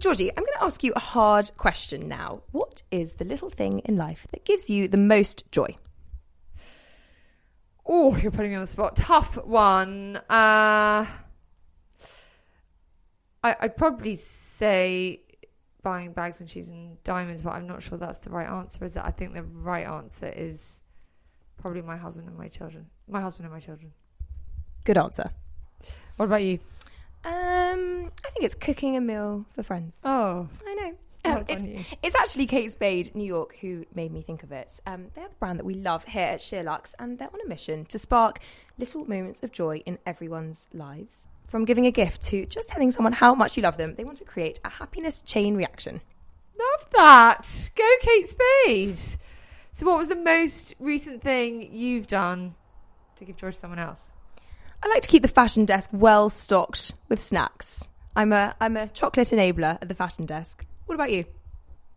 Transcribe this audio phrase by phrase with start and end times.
[0.00, 2.42] Georgie, I'm going to ask you a hard question now.
[2.50, 5.76] What is the little thing in life that gives you the most joy?
[7.86, 8.96] Oh, you're putting me on the spot.
[8.96, 10.16] Tough one.
[10.28, 11.06] Uh,
[13.44, 15.20] I, I'd probably say
[15.82, 18.96] buying bags and shoes and diamonds, but I'm not sure that's the right answer, is
[18.96, 19.02] it?
[19.04, 20.82] I think the right answer is
[21.58, 22.86] probably my husband and my children.
[23.06, 23.92] My husband and my children.
[24.84, 25.30] Good answer.
[26.16, 26.58] What about you?
[27.24, 29.98] Um, I think it's cooking a meal for friends.
[30.04, 30.94] Oh, I know.
[31.26, 34.78] Um, it's, it's actually Kate Spade, New York, who made me think of it.
[34.86, 37.86] Um, they're the brand that we love here at SheerLuxe, and they're on a mission
[37.86, 38.40] to spark
[38.78, 41.26] little moments of joy in everyone's lives.
[41.48, 44.18] From giving a gift to just telling someone how much you love them, they want
[44.18, 46.02] to create a happiness chain reaction.
[46.58, 47.70] love that.
[47.74, 49.18] Go, Kate Spade.
[49.72, 52.54] So, what was the most recent thing you've done
[53.16, 54.10] to give joy to someone else?
[54.84, 57.88] I like to keep the fashion desk well stocked with snacks.
[58.14, 60.66] I'm a I'm a chocolate enabler at the fashion desk.
[60.84, 61.24] What about you?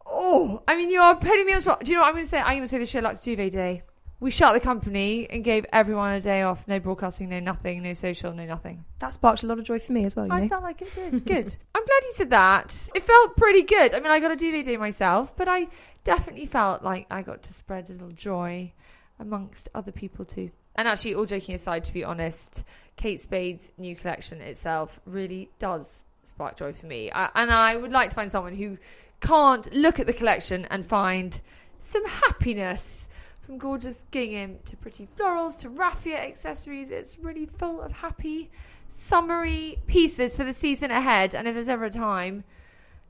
[0.06, 1.84] Oh, I mean, you are putting me on the spot.
[1.84, 2.40] Do you know what I'm going to say?
[2.40, 3.84] I'm going to say the SheerLuxe Duvet Day.
[4.22, 6.66] We shut the company and gave everyone a day off.
[6.66, 8.86] No broadcasting, no nothing, no social, no nothing.
[9.00, 10.26] That sparked a lot of joy for me as well.
[10.28, 10.48] You I know?
[10.48, 11.26] felt like it did.
[11.26, 11.56] Good.
[11.76, 12.90] I'm glad you said that.
[12.96, 13.94] It felt pretty good.
[13.94, 15.68] I mean, I got a duvet day myself, but I
[16.06, 18.72] definitely felt like I got to spread a little joy
[19.20, 20.52] amongst other people too.
[20.78, 22.64] And actually, all joking aside, to be honest,
[22.96, 27.12] Kate Spade's new collection itself really does spark joy for me.
[27.12, 28.78] I, and I would like to find someone who
[29.22, 31.40] can't look at the collection and find
[31.80, 33.08] some happiness.
[33.42, 38.52] From gorgeous gingham to pretty florals to raffia accessories, it's really full of happy,
[38.90, 41.34] summery pieces for the season ahead.
[41.34, 42.44] And if there's ever a time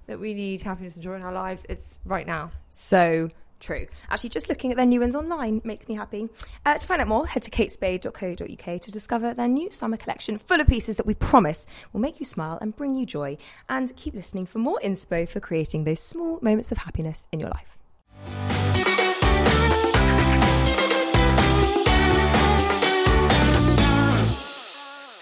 [0.06, 2.52] that we need happiness and joy in our lives, it's right now.
[2.70, 3.30] So
[3.60, 3.88] true.
[4.10, 6.30] Actually, just looking at their new ones online makes me happy.
[6.66, 10.62] Uh, to find out more, head to katespade.co.uk to discover their new summer collection full
[10.62, 13.38] of pieces that we promise will make you smile and bring you joy.
[13.70, 17.50] And keep listening for more inspo for creating those small moments of happiness in your
[17.50, 17.78] life.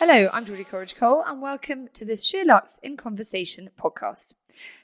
[0.07, 4.35] Hello, I'm Georgie Coleridge Coles, and welcome to this SheerLuxe in Conversation podcast.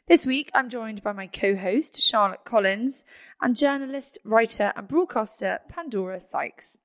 [0.08, 3.06] This week, I'm joined by my co host, Charlotte Collins,
[3.42, 6.78] and journalist, writer, and broadcaster, Pandora Sykes.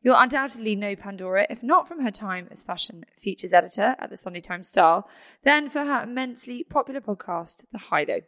[0.00, 4.16] You'll undoubtedly know Pandora, if not from her time as fashion features editor at the
[4.16, 5.08] Sunday Times Style,
[5.42, 8.20] then for her immensely popular podcast, The High Low.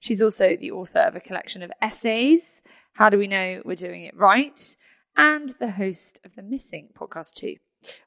[0.00, 2.60] She's also the author of a collection of essays,
[2.92, 4.76] How Do We Know We're Doing It Right?
[5.16, 7.56] and the host of the Missing podcast, too.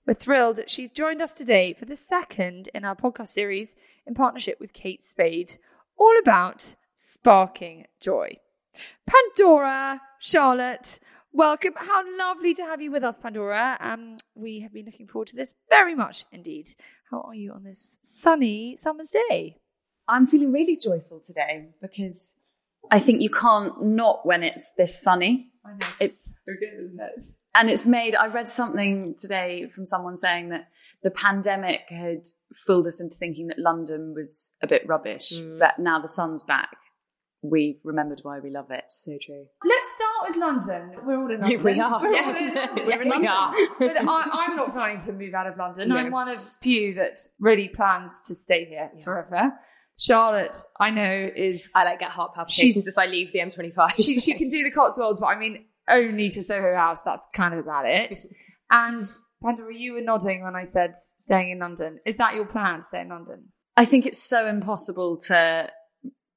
[0.06, 4.60] We're thrilled she's joined us today for the second in our podcast series in partnership
[4.60, 5.58] with Kate Spade,
[5.98, 8.38] all about sparking joy.
[9.06, 11.00] Pandora, Charlotte,
[11.32, 11.74] welcome.
[11.76, 13.78] How lovely to have you with us, Pandora.
[13.80, 16.70] Um, we have been looking forward to this very much indeed.
[17.12, 19.58] How are you on this sunny summer's day?
[20.08, 22.40] I'm feeling really joyful today because
[22.92, 25.52] I think you can't not when it's this sunny.
[26.00, 27.22] It's so good, isn't it?
[27.58, 28.16] and it's made.
[28.16, 30.70] I read something today from someone saying that
[31.04, 32.22] the pandemic had
[32.66, 35.58] fooled us into thinking that London was a bit rubbish, mm.
[35.60, 36.70] but now the sun's back.
[37.42, 38.86] We've remembered why we love it.
[38.90, 39.46] So true.
[39.64, 41.06] Let's start with London.
[41.06, 41.64] We're all in London.
[41.64, 42.50] We are, We're yes.
[42.50, 42.88] in.
[42.88, 43.54] Yes, we are.
[43.80, 45.90] but I, I'm not planning to move out of London.
[45.90, 45.98] No.
[45.98, 49.54] I'm one of few that really plans to stay here forever.
[50.00, 53.96] Charlotte, I know, is I like get heart palpitations if I leave the M25.
[53.96, 57.02] she, she can do the Cotswolds, but I mean only to Soho House.
[57.02, 58.16] That's kind of about it.
[58.70, 59.06] And
[59.44, 62.00] Pandora, you were nodding when I said staying in London.
[62.06, 62.82] Is that your plan?
[62.82, 63.52] Stay in London?
[63.76, 65.72] I think it's so impossible to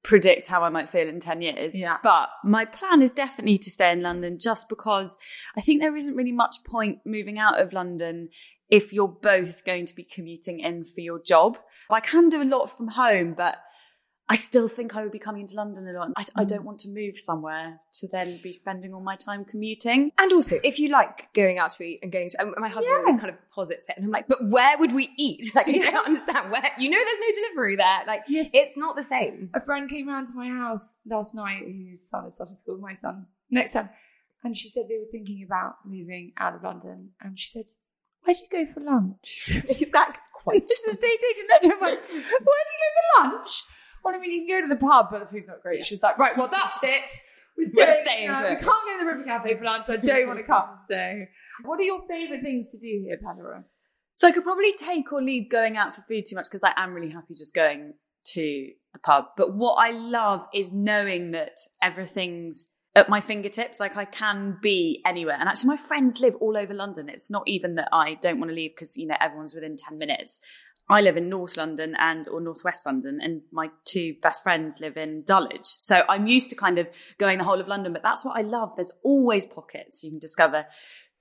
[0.03, 1.79] predict how I might feel in 10 years.
[1.79, 1.99] Yeah.
[2.03, 5.19] But my plan is definitely to stay in London just because
[5.57, 8.31] I think there isn't really much point moving out of London
[8.71, 11.59] if you're both going to be commuting in for your job.
[11.91, 13.59] I can do a lot from home, but
[14.29, 16.11] I still think I would be coming into London a lot.
[16.17, 20.13] I, I don't want to move somewhere to then be spending all my time commuting.
[20.19, 23.17] and also, if you like going out to eat and going to, my husband always
[23.17, 25.51] kind of posits it, and I'm like, but where would we eat?
[25.57, 26.63] Like, I don't understand where.
[26.79, 28.03] You know, there's no delivery there.
[28.07, 28.53] Like, Yes.
[28.55, 29.51] it's not the same.
[29.53, 32.83] A friend came round to my house last night whose son has started school, with
[32.83, 33.91] my son, next time.
[34.45, 37.11] And she said they were thinking about moving out of London.
[37.21, 37.65] And she said,
[38.25, 39.59] Where do you go for lunch?
[39.93, 40.67] That point.
[40.67, 41.73] This is day dating lecture.
[41.75, 43.63] I'm like, Where do you go for lunch?
[44.05, 45.85] Well, I mean, you can go to the pub, but the food's not great.
[45.85, 47.11] She was like, right, well, that's it.
[47.59, 48.41] We're We're staying, staying uh.
[48.49, 49.91] We can't go to the River Cafe for lunch.
[49.91, 50.77] I don't want to come.
[50.89, 51.27] So,
[51.65, 53.65] what are your favourite things to do here, Pandora?
[54.15, 56.73] So I could probably take or leave going out for food too much because I
[56.77, 57.95] am really happy just going
[58.33, 59.27] to the pub.
[59.37, 63.81] But what I love is knowing that everything's at my fingertips.
[63.81, 65.37] Like I can be anywhere.
[65.39, 67.09] And actually, my friends live all over London.
[67.09, 69.99] It's not even that I don't want to leave because you know everyone's within ten
[69.99, 70.41] minutes.
[70.89, 74.97] I live in North London and or Northwest London, and my two best friends live
[74.97, 75.67] in Dulwich.
[75.67, 76.89] So I'm used to kind of
[77.19, 78.73] going the whole of London, but that's what I love.
[78.75, 80.67] There's always pockets you can discover.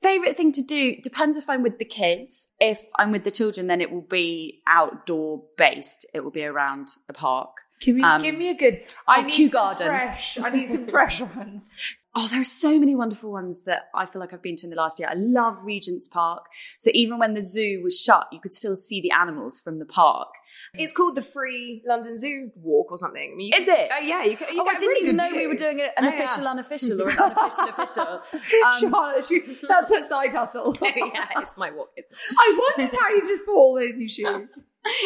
[0.01, 2.49] Favorite thing to do depends if I'm with the kids.
[2.59, 6.05] If I'm with the children, then it will be outdoor based.
[6.15, 7.57] It will be around the park.
[7.79, 8.81] Give me, Um, give me a good.
[9.07, 9.87] I need some Gardens.
[9.87, 11.71] Fresh, I need some fresh ones.
[12.15, 14.71] Oh, there are so many wonderful ones that I feel like I've been to in
[14.71, 15.07] the last year.
[15.09, 16.45] I love Regent's Park.
[16.79, 19.85] So even when the zoo was shut, you could still see the animals from the
[19.85, 20.29] park.
[20.73, 23.31] It's called the Free London Zoo Walk or something.
[23.33, 23.91] I mean, Is can- it?
[23.93, 24.53] Oh yeah, you can.
[24.55, 26.09] You oh, I didn't really even know we were doing an Oh, yeah.
[26.23, 28.05] official, unofficial, or an unofficial, official.
[28.65, 29.31] Um, Charlotte,
[29.67, 30.75] that's her side hustle.
[30.81, 31.91] yeah, it's my walk.
[31.95, 34.57] It's, I wondered how you just bought all those new shoes.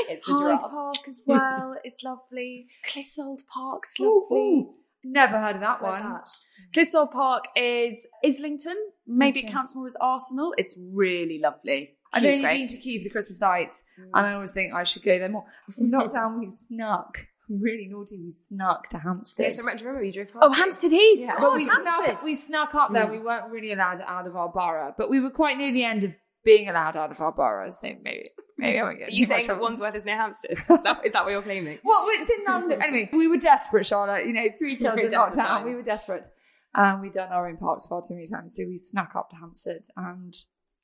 [0.09, 0.59] it's the Hyde.
[0.61, 1.75] Park as well.
[1.83, 2.67] It's lovely.
[2.89, 4.38] Clissold Park's Ooh, lovely.
[4.39, 4.73] ooh.
[5.03, 6.13] Never heard of that Where's one.
[6.13, 6.29] that?
[6.73, 8.77] Clissold Park is Islington.
[9.05, 9.47] Maybe Okay.
[9.47, 10.53] it counts more as Arsenal.
[10.57, 11.97] It's really lovely.
[12.13, 12.57] I've only great.
[12.59, 14.03] been to Kew for the Christmas lights, mm.
[14.13, 15.45] and I always think I should go there more.
[15.71, 17.17] From lockdown, we snuck.
[17.50, 18.17] Really naughty.
[18.23, 19.47] We snuck to Hampstead.
[19.51, 20.39] Yeah, so much remember you drove past.
[20.44, 20.51] Oh.
[20.51, 21.19] Hampstead Heath.
[21.19, 21.31] Yeah.
[21.33, 22.06] God, but we Hampstead.
[22.06, 23.06] snuck, we snuck up there.
[23.07, 23.11] Mm.
[23.11, 26.03] We weren't really allowed out of our borough, but we were quite near the end
[26.03, 26.13] of
[26.44, 27.80] being allowed out of our boroughs.
[27.80, 28.25] So maybe,
[28.57, 29.48] maybe I won't get Are you saying.
[29.60, 30.51] Wandsworth is near Hampstead?
[30.57, 31.80] Is that, is that what you're claiming?
[31.84, 32.81] Well, it's in London.
[32.81, 34.25] Anyway, we were desperate, Charlotte.
[34.25, 35.66] You know, three children locked down.
[35.66, 36.25] We were desperate.
[36.75, 38.56] And we'd done our own parks far too many times.
[38.57, 40.34] So we snuck up to Hampstead and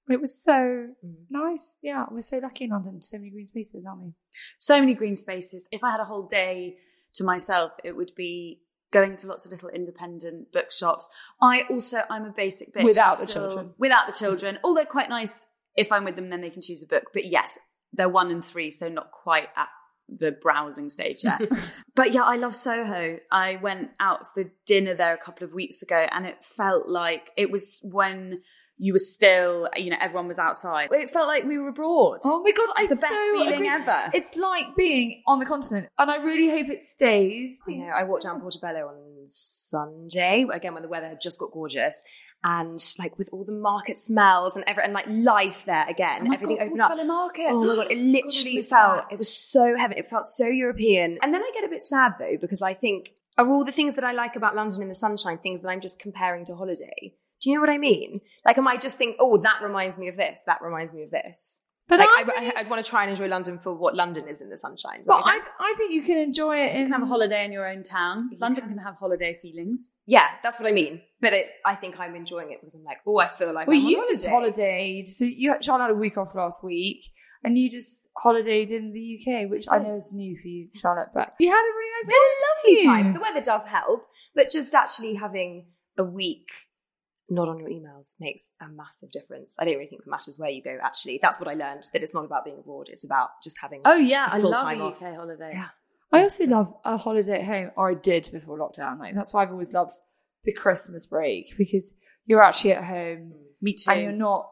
[0.10, 1.16] it was so mm.
[1.30, 1.78] nice.
[1.82, 3.02] Yeah, we're so lucky in London.
[3.02, 4.14] So many green spaces, aren't we?
[4.58, 5.68] so many green spaces.
[5.72, 6.78] If I had a whole day
[7.14, 8.62] to myself, it would be
[8.92, 11.10] going to lots of little independent bookshops.
[11.42, 12.84] I also, I'm a basic bitch.
[12.84, 13.74] Without I the children.
[13.78, 14.60] Without the children.
[14.64, 15.46] Although quite nice
[15.80, 17.06] if I'm with them, then they can choose a book.
[17.14, 17.58] But yes,
[17.94, 19.70] they're one and three, so not quite at
[20.08, 21.42] the browsing stage yet.
[21.96, 23.20] but yeah, I love Soho.
[23.32, 27.30] I went out for dinner there a couple of weeks ago and it felt like
[27.38, 28.42] it was when
[28.82, 30.88] you were still, you know, everyone was outside.
[30.92, 32.20] It felt like we were abroad.
[32.24, 33.70] Oh my god, I It's the best so feeling agree.
[33.70, 34.10] ever.
[34.14, 37.60] It's like being on the continent, and I really hope it stays.
[37.68, 37.92] I know.
[37.94, 42.02] I walked down Portobello on Sunday again when the weather had just got gorgeous,
[42.44, 46.34] and like with all the market smells and every and like life there again, Oh
[46.34, 47.08] everything God, opened up.
[47.08, 47.48] Market.
[47.50, 47.92] Oh my god!
[47.92, 49.06] It literally miss felt.
[49.12, 49.98] It was so heaven.
[49.98, 51.18] It felt so European.
[51.22, 53.96] And then I get a bit sad though because I think are all the things
[53.96, 57.14] that I like about London in the sunshine things that I'm just comparing to holiday.
[57.42, 58.20] Do you know what I mean?
[58.46, 60.44] Like, am I just think, oh, that reminds me of this.
[60.46, 61.62] That reminds me of this.
[61.90, 63.96] But like, I I, really- I, would want to try and enjoy London for what
[63.96, 65.00] London is in the sunshine.
[65.00, 65.72] Does that But I.
[65.72, 67.84] I think you can enjoy it in You can have a holiday in your own
[67.84, 68.30] town.
[68.40, 68.76] London can.
[68.76, 69.92] can have holiday feelings.
[70.06, 71.02] Yeah, that's what I mean.
[71.20, 73.76] But it, I think I'm enjoying it because I'm like, oh, I feel like Well,
[73.78, 74.14] I'm you holiday.
[74.14, 75.10] just holidayed.
[75.10, 77.04] So you Charlotte had a week off last week,
[77.44, 81.10] and you just holidayed in the UK, which I know is new for you, Charlotte.
[81.14, 83.04] But you had a really nice We had a lovely time.
[83.06, 83.14] time.
[83.14, 85.66] The weather does help, but just actually having
[85.98, 86.48] a week
[87.30, 89.58] not on your emails makes a massive difference.
[89.60, 90.78] I don't really think it matters where you go.
[90.82, 91.86] Actually, that's what I learned.
[91.94, 93.82] That it's not about being abroad; it's about just having.
[93.86, 95.02] Oh yeah, a I full love time a off.
[95.02, 95.52] UK holiday.
[95.54, 95.68] Yeah.
[96.12, 99.00] I also love a holiday at home, or I did before lockdown.
[99.00, 99.94] Like that's why I've always loved
[100.44, 101.94] the Christmas break because
[102.26, 103.42] you're actually at home mm.
[103.62, 103.92] Me too.
[103.92, 104.50] and you're not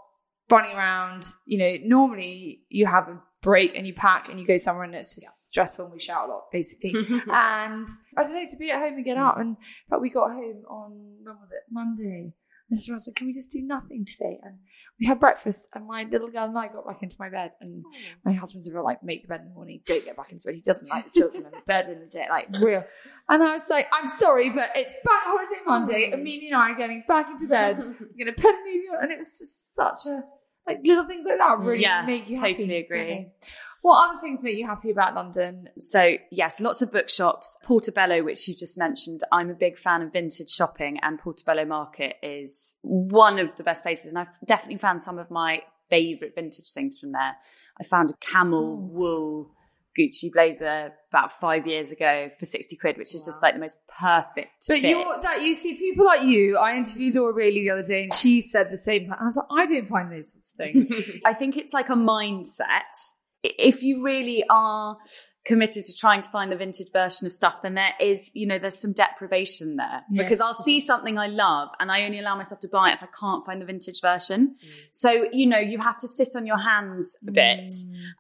[0.50, 1.26] running around.
[1.46, 4.96] You know, normally you have a break and you pack and you go somewhere and
[4.96, 6.94] it's just stressful and we shout a lot, basically.
[7.10, 7.88] and
[8.18, 9.38] I don't know, to be at home and get up.
[9.38, 9.58] And
[9.90, 10.92] but we got home on
[11.24, 11.64] when was it?
[11.72, 12.34] Monday.
[12.70, 14.40] And so I can we just do nothing today?
[14.44, 14.58] And
[15.00, 17.52] we had breakfast, and my little girl and I got back into my bed.
[17.62, 17.98] And oh.
[18.26, 20.56] my husband's ever like, make the bed in the morning, don't get back into bed.
[20.56, 22.84] He doesn't like the children in the bed in the day, like real.
[23.30, 26.72] And I was like, I'm sorry, but it's back holiday Monday, and Mimi and I
[26.72, 27.78] are getting back into bed.
[27.86, 30.24] We're gonna put a movie on, and it was just such a
[30.68, 33.28] like little things like that really Yeah, make you totally happy, agree.
[33.88, 35.70] What other things make you happy about London?
[35.80, 37.58] So, yes, lots of bookshops.
[37.64, 42.18] Portobello, which you just mentioned, I'm a big fan of vintage shopping, and Portobello Market
[42.22, 44.12] is one of the best places.
[44.12, 47.38] And I've definitely found some of my favourite vintage things from there.
[47.80, 48.94] I found a camel hmm.
[48.94, 49.52] wool
[49.98, 53.78] Gucci blazer about five years ago for 60 quid, which is just like the most
[53.88, 54.66] perfect.
[54.68, 54.82] But
[55.24, 56.58] that you see people like you.
[56.58, 59.04] I interviewed Laura Bailey the other day, and she said the same.
[59.04, 59.14] thing.
[59.18, 61.12] I was like, I don't find those sorts of things.
[61.26, 63.14] I think it's like a mindset.
[63.58, 64.98] If you really are
[65.46, 68.60] committed to trying to find the vintage version of stuff, then there is, you know,
[68.60, 72.60] there's some deprivation there because I'll see something I love and I only allow myself
[72.62, 74.56] to buy it if I can't find the vintage version.
[74.92, 77.72] So, you know, you have to sit on your hands a bit.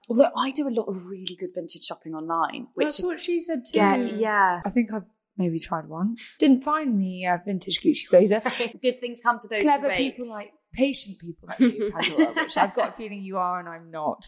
[0.10, 3.42] Although I do a lot of really good vintage shopping online, which That's what she
[3.42, 3.78] said too.
[3.78, 6.36] again, yeah, I think I've maybe tried once.
[6.38, 8.42] Didn't find the uh, vintage Gucci blazer.
[8.82, 10.14] good things come to those Clever who wait.
[10.16, 13.68] people like patient people like you, Pandora, which I've got a feeling you are and
[13.68, 14.24] I'm not.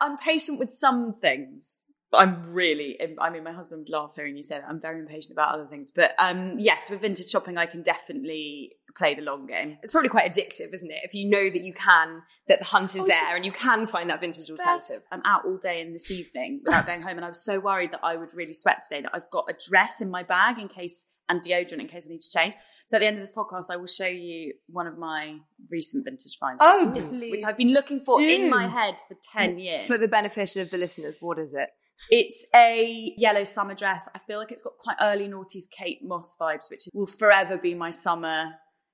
[0.00, 1.84] I'm patient with some things.
[2.14, 4.64] I'm really, I mean, my husband would laugh hearing you say that.
[4.66, 5.90] I'm very impatient about other things.
[5.90, 9.76] But um, yes, with vintage shopping, I can definitely play the long game.
[9.82, 11.00] It's probably quite addictive, isn't it?
[11.02, 14.08] If you know that you can, that the hunt is there and you can find
[14.08, 15.02] that vintage alternative.
[15.12, 17.92] I'm out all day and this evening without going home, and I was so worried
[17.92, 20.68] that I would really sweat today that I've got a dress in my bag in
[20.68, 22.54] case and deodorant in case I need to change.
[22.88, 25.36] So at the end of this podcast, I will show you one of my
[25.70, 28.26] recent vintage finds, Oh, which, is- which I've been looking for do.
[28.26, 29.86] in my head for ten years.
[29.86, 31.68] For the benefit of the listeners, what is it?
[32.10, 34.08] It's a yellow summer dress.
[34.14, 37.74] I feel like it's got quite early noughties Kate Moss vibes, which will forever be
[37.74, 38.52] my summer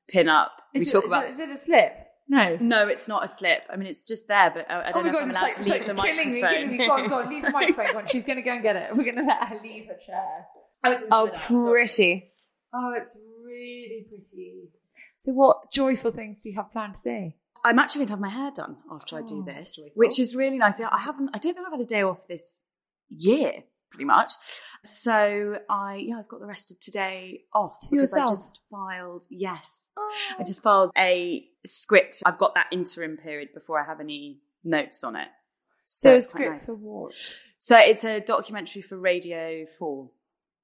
[0.08, 0.52] pin up.
[0.74, 1.92] We talk about- Is it a slip?
[2.28, 2.56] No.
[2.60, 3.62] No, it's not a slip.
[3.72, 5.36] I mean, it's just there, but I, I don't Oh my know god, if it's
[5.38, 6.54] I'm allowed like, to leave like the killing me, microphone.
[6.64, 6.86] killing me.
[6.86, 7.92] Go on, go on, leave the microphone.
[7.92, 8.06] Go on.
[8.10, 8.96] She's going to go and get it.
[8.96, 10.46] We're going to let her leave her chair.
[10.84, 11.82] Oh, it's in Oh, the middle, sorry.
[11.84, 12.32] pretty.
[12.74, 13.16] Oh, it's
[13.54, 14.68] really pretty.
[15.16, 17.36] So, what joyful things do you have planned today?
[17.64, 19.92] I'm actually going to have my hair done after I do Oh, this, joyful.
[19.94, 20.80] which is really nice.
[20.80, 21.30] I haven't.
[21.32, 22.60] I don't think I've had a day off this
[23.08, 23.52] year,
[23.90, 24.32] pretty much.
[24.82, 29.24] So I, yeah, I've got the rest of today off To because I just filed.
[29.30, 29.88] Yes,
[30.38, 32.22] I just filed a script.
[32.26, 35.28] I've got that interim period before I have any notes on it.
[35.86, 36.66] So, a it's script nice.
[36.66, 37.14] for what?
[37.58, 40.10] So it's a documentary for Radio Four.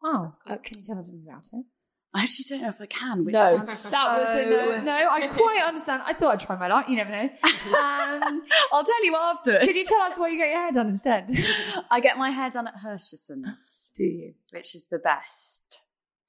[0.02, 0.25] Wow.
[0.47, 1.64] Uh, can you tell us anything about it?
[2.12, 3.25] I actually don't know if I can.
[3.25, 4.81] Which no, sounds that was a no.
[4.83, 6.02] No, I quite understand.
[6.05, 6.88] I thought I'd try my luck.
[6.88, 7.23] You never know.
[7.23, 9.59] Um, I'll tell you after.
[9.61, 11.31] could you tell us where you get your hair done instead?
[11.90, 14.35] I get my hair done at Hershesons, Do you?
[14.50, 15.81] which is the best.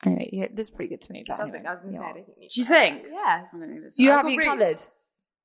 [0.05, 1.23] Anyway, yeah, that's pretty good to me.
[1.27, 2.03] But Doesn't, anyway, I was going to yeah.
[2.03, 3.03] say, I don't think you Do you think?
[3.11, 3.49] Yes.
[3.53, 4.77] I don't think You I've have got it coloured.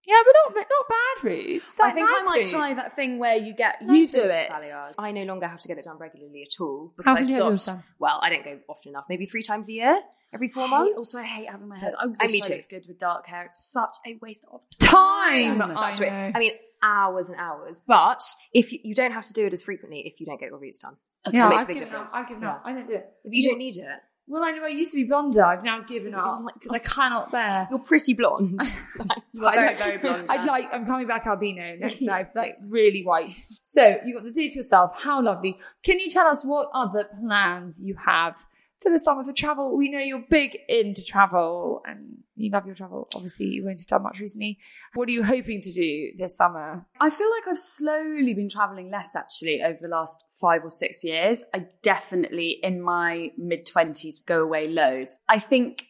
[0.06, 1.80] Yeah, but not but not bad roots.
[1.80, 2.50] I Like think I might roots.
[2.52, 4.50] try that thing where you get you do it.
[4.98, 7.58] I no longer have to get it done regularly at all because I've do you
[7.58, 7.84] stopped.
[7.98, 9.06] Well, I don't go often enough.
[9.08, 9.98] Maybe three times a year,
[10.32, 10.96] every four I months.
[10.96, 11.92] Also, I hate having my hair.
[11.98, 12.54] I I wish me I too.
[12.54, 13.44] looked good with dark hair.
[13.46, 15.58] It's such a waste of Time.
[15.58, 15.68] time.
[15.68, 16.32] Such I a- know.
[16.34, 17.82] I mean, hours and hours.
[17.86, 18.22] But
[18.52, 20.58] if you, you don't have to do it as frequently if you don't get your
[20.58, 20.96] roots done.
[21.32, 22.14] Yeah, It makes I've a big difference.
[22.14, 22.20] up.
[22.20, 22.62] I've given up.
[22.64, 23.10] I don't do it.
[23.24, 23.86] If you don't need it,
[24.28, 25.44] Well, I know I used to be blonder.
[25.44, 27.68] I've now given up because I cannot bear.
[27.70, 28.60] you're pretty blonde.
[29.32, 30.26] You are I'd very, like- very blonde.
[30.30, 30.68] I'd like.
[30.72, 33.36] I'm coming back albino next life, like really white.
[33.62, 34.92] So you got the day to yourself.
[34.96, 35.58] How lovely!
[35.82, 38.34] Can you tell us what other plans you have
[38.86, 39.76] for the summer for travel?
[39.76, 43.08] We know you're big into travel and you love your travel.
[43.16, 44.58] Obviously, you went to done much recently.
[44.94, 46.86] What are you hoping to do this summer?
[47.00, 51.02] I feel like I've slowly been traveling less actually over the last five or six
[51.02, 51.44] years.
[51.52, 55.18] I definitely in my mid 20s go away loads.
[55.28, 55.86] I think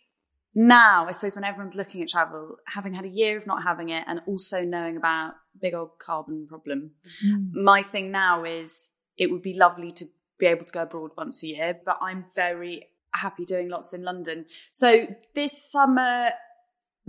[0.54, 3.90] now, I suppose when everyone's looking at travel, having had a year of not having
[3.90, 7.52] it and also knowing about big old carbon problem, mm.
[7.52, 10.06] my thing now is it would be lovely to
[10.38, 14.02] be able to go abroad once a year, but I'm very happy doing lots in
[14.02, 14.46] London.
[14.70, 16.30] So this summer,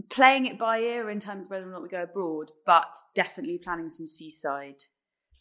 [0.09, 3.57] playing it by ear in terms of whether or not we go abroad, but definitely
[3.57, 4.83] planning some seaside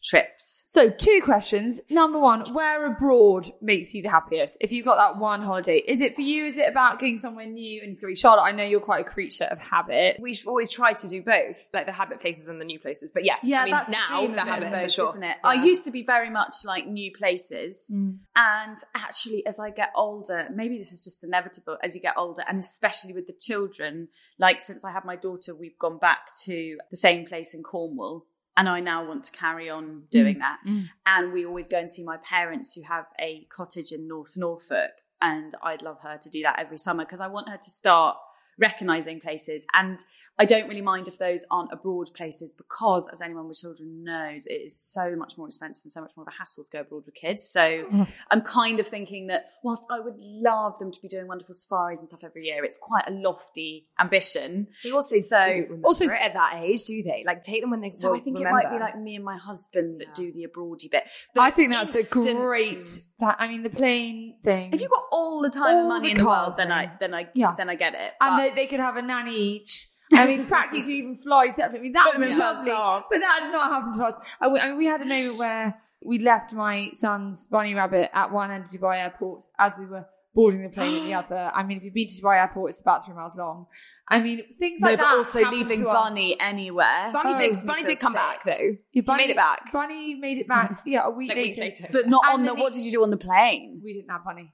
[0.02, 0.62] trips.
[0.66, 1.80] So, two questions.
[1.90, 4.56] Number one, where abroad makes you the happiest?
[4.60, 6.44] If you've got that one holiday, is it for you?
[6.46, 8.16] Is it about going somewhere new and discovering?
[8.16, 10.18] Charlotte, I know you're quite a creature of habit.
[10.20, 13.10] We've always tried to do both, like the habit places and the new places.
[13.12, 15.08] But yes, I mean, that's now dream the habit both, for sure.
[15.08, 15.36] isn't it?
[15.42, 15.50] Yeah.
[15.50, 18.18] I used to be very much like new places, Mm.
[18.36, 22.42] and actually, as I get older, maybe this is just inevitable as you get older,
[22.48, 24.08] and especially with the children.
[24.38, 28.26] Like since I had my daughter, we've gone back to the same place in Cornwall.
[28.56, 30.58] And I now want to carry on mm, doing that.
[30.66, 30.88] Mm.
[31.04, 34.92] And we always go and see my parents who have a cottage in North Norfolk.
[35.20, 38.16] And I'd love her to do that every summer because I want her to start
[38.58, 39.66] recognizing places.
[39.74, 39.98] And
[40.38, 44.44] I don't really mind if those aren't abroad places because, as anyone with children knows,
[44.44, 46.80] it is so much more expensive and so much more of a hassle to go
[46.80, 47.48] abroad with kids.
[47.48, 48.06] So mm.
[48.30, 52.00] I'm kind of thinking that whilst I would love them to be doing wonderful safaris
[52.00, 54.68] and stuff every year, it's quite a lofty ambition.
[54.84, 57.24] They also So- do remember Also- it at that age, do they?
[57.26, 58.58] Like take them when they So I think remember.
[58.60, 60.12] it might be like me and my husband that Yeah.
[60.26, 61.04] do the abroady bit.
[61.38, 63.00] I think that's instant- a great.
[63.18, 64.72] Pla- I mean, the plane thing.
[64.72, 67.14] If you've got all the time and money the in the world, then I then
[67.14, 67.54] I Yeah.
[67.56, 68.12] then I get it.
[68.20, 69.88] and But- they, they could have a nanny each.
[70.12, 71.80] I mean, practically, you could even fly separately.
[71.80, 72.70] I mean, that would be first lovely.
[72.70, 73.04] class.
[73.10, 74.14] But that has not happened to us.
[74.40, 78.30] I, I mean, we had a moment where we left my son's bunny rabbit at
[78.30, 80.06] one end of Dubai airport as we were
[80.36, 81.50] boarding the plane at the other.
[81.52, 83.66] I mean, if you've been to Dubai Airport, it's about three miles long.
[84.08, 85.10] I mean, things like no, that.
[85.10, 85.94] but also happen leaving to us.
[85.94, 87.10] Bunny anywhere.
[87.12, 87.56] Bunny Oh, did.
[87.56, 88.20] he Bunny feels did come sick.
[88.20, 88.68] back though.
[88.92, 89.72] Yeah, Bunny made it back.
[89.72, 90.76] Bunny made it back.
[90.86, 91.82] Yeah, a week Like weeks later.
[91.84, 91.88] later.
[91.90, 92.52] But not And on the.
[92.52, 93.80] then What did you do on the plane?
[93.82, 94.52] we didn't have money.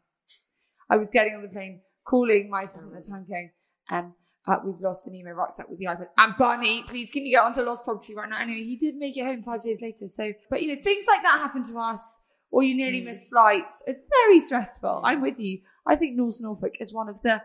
[0.89, 3.51] I was getting on the plane, calling my assistant at the time, going,
[3.91, 4.15] um,
[4.47, 6.07] uh, we've lost the Nemo rucksack with the iPad.
[6.19, 8.41] And Bunny, please can you get onto lost property right now?
[8.41, 10.07] Anyway, he did make it home five days later.
[10.07, 12.19] So, but you know, things like that happen to us,
[12.53, 13.07] or you nearly hmm.
[13.07, 13.83] miss flights.
[13.87, 15.01] It's very stressful.
[15.05, 15.25] I'm hmm.
[15.25, 15.61] with you.
[15.87, 17.43] I think North Norfolk is one of the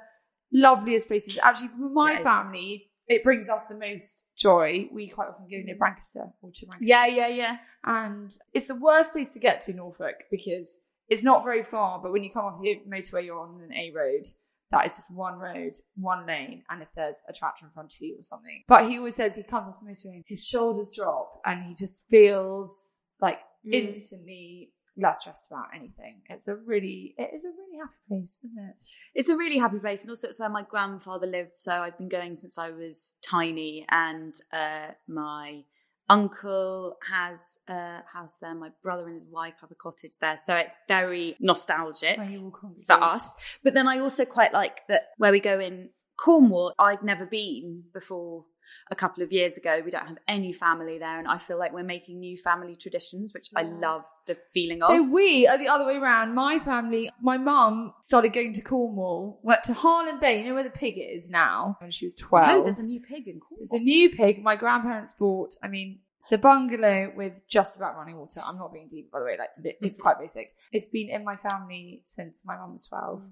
[0.54, 1.40] loveliest places.
[1.42, 2.24] Actually, for my Yes.
[2.24, 4.90] family, it brings us the most joy.
[4.92, 5.82] We quite often go near hmm.
[5.82, 7.58] Brancaster or to Brancaster Yeah, yeah, yeah.
[7.84, 12.00] and it's the worst place to get to Norfolk because it's not very far.
[12.02, 14.26] But when you come off the motorway, you're on an A road.
[14.72, 18.02] That is just one road, one lane, and if there's a tractor in front of
[18.02, 18.66] you or something.
[18.68, 22.04] But he always says he comes off the motorway, his shoulders drop, and he just
[22.10, 23.38] feels like
[23.72, 26.22] instantly less stressed about anything.
[26.30, 28.82] It's a really, it is a really happy place, isn't it?
[29.16, 31.56] It's a really happy place, and also it's where my grandfather lived.
[31.56, 35.64] So I've been going since I was tiny, and uh, my
[36.10, 38.56] uncle has a house there.
[38.56, 42.42] My brother and his wife have a cottage there, so it's very nostalgic Where you
[42.42, 42.86] will congregate.
[42.86, 43.36] for us.
[43.64, 46.74] But then I also quite like that where we go in Cornwall.
[46.80, 48.46] I'd never been before
[48.92, 49.82] a couple of years ago.
[49.84, 53.34] We don't have any family there, and I feel like we're making new family traditions,
[53.34, 54.92] which I love the feeling So of.
[54.92, 56.34] So we are the other way around.
[56.34, 60.64] My family, my mum started going to Cornwall, went to Harlyn Bay, you know where
[60.64, 62.50] the pig is now, when she was 12.
[62.50, 63.62] Oh, there's a new pig in Cornwall.
[63.62, 65.56] It's a new pig my grandparents bought.
[65.64, 68.42] I mean, it's a bungalow with just about running water.
[68.46, 69.38] I'm not being deep, by the way.
[69.38, 69.50] Like
[69.82, 70.02] it's mm-hmm.
[70.02, 70.54] quite basic.
[70.72, 73.24] It's been in my family since my mum was 12.
[73.24, 73.30] Mm.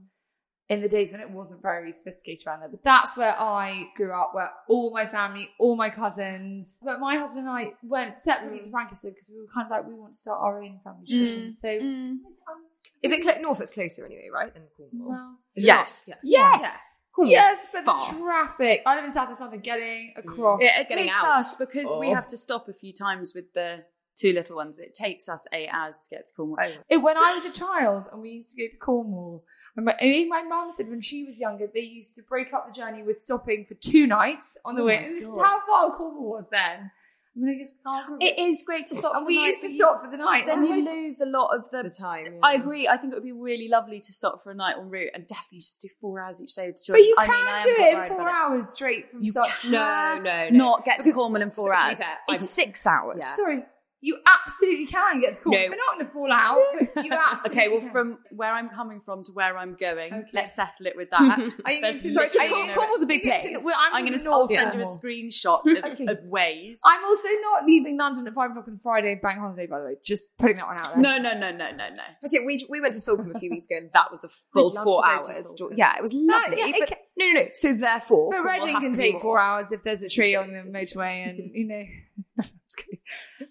[0.68, 4.12] In the days when it wasn't very sophisticated around there, but that's where I grew
[4.12, 6.80] up, where all my family, all my cousins.
[6.84, 8.64] But my husband and I went separately mm.
[8.64, 11.06] to Brancaster because we were kind of like we want to start our own family
[11.08, 11.50] tradition.
[11.50, 11.54] Mm.
[11.54, 12.22] So, um,
[13.04, 14.52] Is it cl- Norfolk's closer anyway, right?
[14.52, 15.10] Than Cornwall.
[15.10, 16.10] well, Is it Yes.
[16.24, 16.84] Yes.
[17.20, 17.26] Yeah.
[17.28, 18.00] yes, but far.
[18.00, 18.82] the traffic.
[18.88, 19.60] I live in South East London.
[19.60, 20.62] Getting across.
[20.64, 21.40] It, it getting takes out.
[21.40, 22.16] us because we Oh.
[22.16, 24.80] have to stop a few times with the two little ones.
[24.80, 26.58] It takes us eight hours to get to Cornwall.
[26.62, 26.72] Oh.
[26.90, 29.44] It- when I was a child and we used to go to Cornwall,
[29.76, 32.54] and my, I mean, my mum said when she was younger, they used to break
[32.54, 35.02] up the journey with stopping for two nights on the Oh way.
[35.02, 36.92] my This is how far Cornwall was then.
[37.38, 39.14] I mean, I guess cars were a It bit- is great to stop.
[39.16, 40.46] and for we the night, used to stop for the night.
[40.46, 41.84] Then you I- lose a lot of the.
[41.84, 42.40] The time.
[42.42, 42.88] I agree.
[42.88, 45.28] I think it would be really lovely to stop for a night en route and
[45.28, 47.06] definitely just do four hours each day with the But children.
[47.08, 49.50] you I can mean, do quite it in four about hours straight from You start.
[49.68, 50.50] No, no, no.
[50.52, 52.00] Not get to Cornwall in four hours.
[52.00, 53.18] fair, I've- it's six hours.
[53.20, 53.36] Yeah.
[53.36, 53.66] Sorry,
[54.06, 55.64] you absolutely can get to Cornwall.
[55.64, 55.70] No.
[55.72, 56.60] We're not going to fall out,
[57.04, 57.92] you absolutely Okay, well, can.
[57.92, 60.30] from where I'm coming from to where I'm going, Okay.
[60.32, 61.40] let's settle it with that.
[61.66, 63.48] Are you There's to, sorry, no- Cornwall's a big place.
[63.64, 64.30] well, I'm, I'm going to.
[64.30, 66.06] I'll send you a screenshot of, Okay.
[66.06, 66.80] of Waze.
[66.86, 69.96] I'm also not leaving London at five o'clock on Friday, bank holiday, by the way.
[70.06, 71.02] Just putting that one out there.
[71.02, 72.04] No, no, no, no, no, no.
[72.22, 74.30] But yeah, we we went to Salcombe a few weeks ago, and that was a
[74.54, 75.56] full four to go to hours.
[75.76, 76.58] Yeah, it was lovely.
[76.60, 77.46] yeah, but no, no, no.
[77.54, 81.28] So therefore, But Reading can take four hours if there's a tree on the motorway,
[81.28, 81.84] and you know.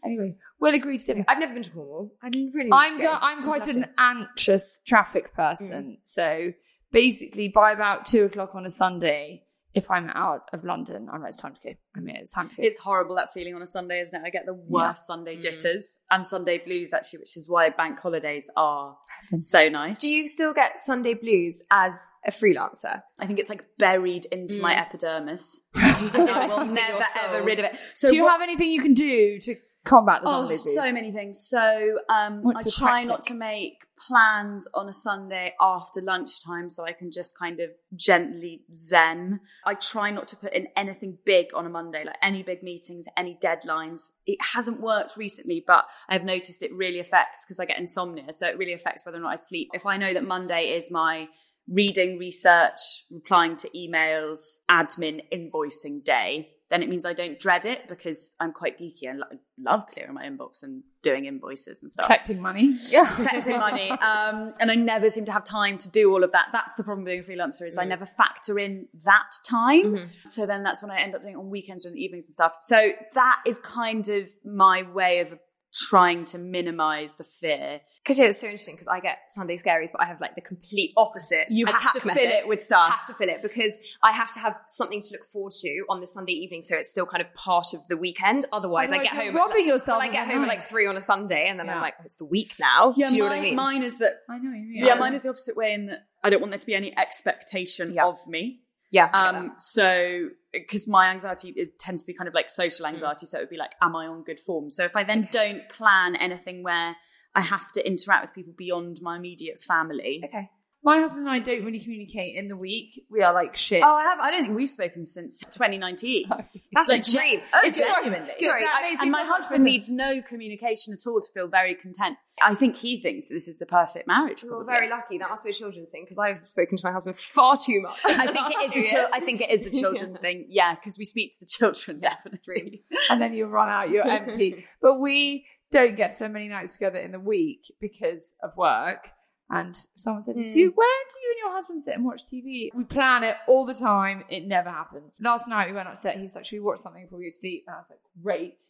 [0.05, 1.25] Anyway, we'll agree to differ.
[1.29, 2.13] I've never been to Cornwall.
[2.23, 2.71] I really.
[2.73, 3.19] I'm need to go- go.
[3.21, 6.53] I'm quite an anxious traffic person, so
[6.93, 9.43] basically by about two o'clock on a Sunday,
[9.75, 11.75] if I'm out of London, I'm like, it's time to go.
[11.97, 12.63] I mean, it's time to go.
[12.63, 14.25] It's horrible that feeling on a Sunday, isn't it?
[14.25, 18.49] I get the worst Sunday jitters and Sunday blues actually, which is why bank holidays
[18.57, 18.97] are
[19.39, 20.01] so nice.
[20.01, 23.03] Do you still get Sunday blues as a freelancer?
[23.19, 24.81] I think it's like buried into my Mm.
[24.81, 25.61] epidermis.
[25.75, 27.81] I will never ever rid of it.
[27.97, 31.13] So do you what- have anything you can do to combat the Oh, so many
[31.13, 31.47] things.
[31.49, 33.09] So um, I try tactic?
[33.09, 37.71] not to make plans on a Sunday after lunchtime so I can just kind of
[37.95, 39.41] gently zen.
[39.65, 43.07] I try not to put in anything big on a Monday, like any big meetings,
[43.17, 44.11] any deadlines.
[44.27, 48.33] It hasn't worked recently, but I've noticed it really affects because I get insomnia.
[48.33, 49.69] So it really affects whether or not I sleep.
[49.75, 51.29] If I know that Monday is my
[51.69, 57.89] reading, research, replying to emails, admin, invoicing day, then it means I don't dread it
[57.89, 62.07] because I'm quite geeky and lo- love clearing my inbox and doing invoices and stuff.
[62.07, 62.75] collecting money.
[62.89, 63.15] Yeah.
[63.17, 63.91] Collecting money.
[63.91, 66.47] Um, and I never seem to have time to do all of that.
[66.53, 70.11] That's the problem being a freelancer is I never factor in that time.
[70.25, 72.27] So then that's when I end up doing it on weekends or in the evenings
[72.27, 72.55] and stuff.
[72.61, 75.39] So that is kind of my way of
[75.75, 77.81] trying to minimize the fear.
[78.03, 80.41] Because yeah, it's so interesting because I get Sunday scaries, but I have like the
[80.41, 81.47] complete opposite.
[81.51, 82.23] You have attack to fill method.
[82.45, 82.91] it with stuff.
[82.91, 86.01] Have to fill it because I have to have something to look forward to on
[86.01, 88.45] the Sunday evening, so it's still kind of part of the weekend.
[88.53, 89.37] Otherwise, I Otherwise get you're home.
[89.37, 91.59] robbing like- yourself Well, I get the home at like three on a Sunday, and
[91.59, 91.77] then Yeah.
[91.77, 92.95] I'm like, it's the week now.
[92.97, 93.57] Yeah, Do you know mine, what I mean?
[93.57, 94.53] mine is that I know.
[94.55, 96.97] yeah, mine is the opposite way in that I don't want there to be any
[96.97, 98.07] expectation Yeah.
[98.07, 98.61] of me.
[98.95, 99.07] Yeah.
[99.07, 103.39] Um, so because my anxiety it tends to be kind of like social anxiety, so
[103.39, 104.71] it would be like, am I on good form?
[104.71, 106.95] So if I then don't plan anything where
[107.35, 110.49] I have to interact with people beyond my immediate family, okay.
[110.85, 113.07] My husband and I don't really communicate in the week.
[113.11, 113.83] We are like shit.
[113.83, 114.19] Oh, I have.
[114.21, 116.27] I don't think we've spoken since 2019.
[116.75, 117.41] That's Like, the dream.
[117.65, 118.33] It's- genuinely.
[118.39, 122.19] Sorry, I- and my husband needs no communication at all to feel very content.
[122.43, 124.43] I think he thinks that this is the perfect marriage.
[124.43, 124.67] We're probably.
[124.67, 125.17] very lucky.
[125.19, 127.99] That must be a children's thing because I've spoken to my husband far too much.
[128.07, 130.47] I think it is a chil- I think it is a children thing.
[130.51, 132.85] Yeah, because we speak to the children definitely.
[133.09, 134.67] and then you run out, you're empty.
[134.83, 139.11] But we don't get so many nights together in the week because of work.
[139.51, 140.51] And someone said, Hmm.
[140.51, 143.67] "Do where do you and your husband sit and watch TV?" We plan it all
[143.67, 144.25] the time.
[144.31, 145.17] It never happens.
[145.21, 146.17] Last night we went upset.
[146.17, 148.61] He was like, "Should we watch something before we sleep?" And I was like, "Great."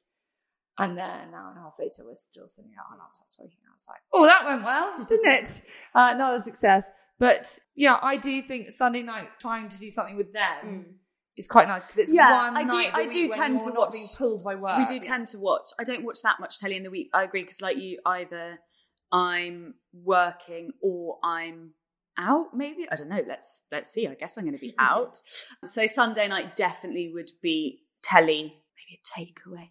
[0.76, 3.58] And then an hour and a half later, we're still sitting at our laptops working.
[3.70, 5.62] I was like, "Oh, that went well, didn't it?"
[5.94, 6.90] Uh, another success.
[7.20, 10.98] But yeah, I do think Sunday night trying to do something with them
[11.36, 13.92] is quite nice because it's Yeah, one I do- I do tend to not watch-
[13.92, 14.78] being pulled by work.
[14.78, 15.68] we do tend to watch.
[15.78, 17.10] I don't watch that much telly in the week.
[17.14, 18.58] I agree because, like you, either
[19.12, 21.70] I'm working or I'm
[22.18, 22.48] out.
[22.54, 23.22] Maybe I don't know.
[23.26, 24.06] Let's let's see.
[24.08, 25.20] I guess I'm going to be out.
[25.64, 28.42] so Sunday night definitely would be telly,
[28.76, 29.70] maybe a takeaway.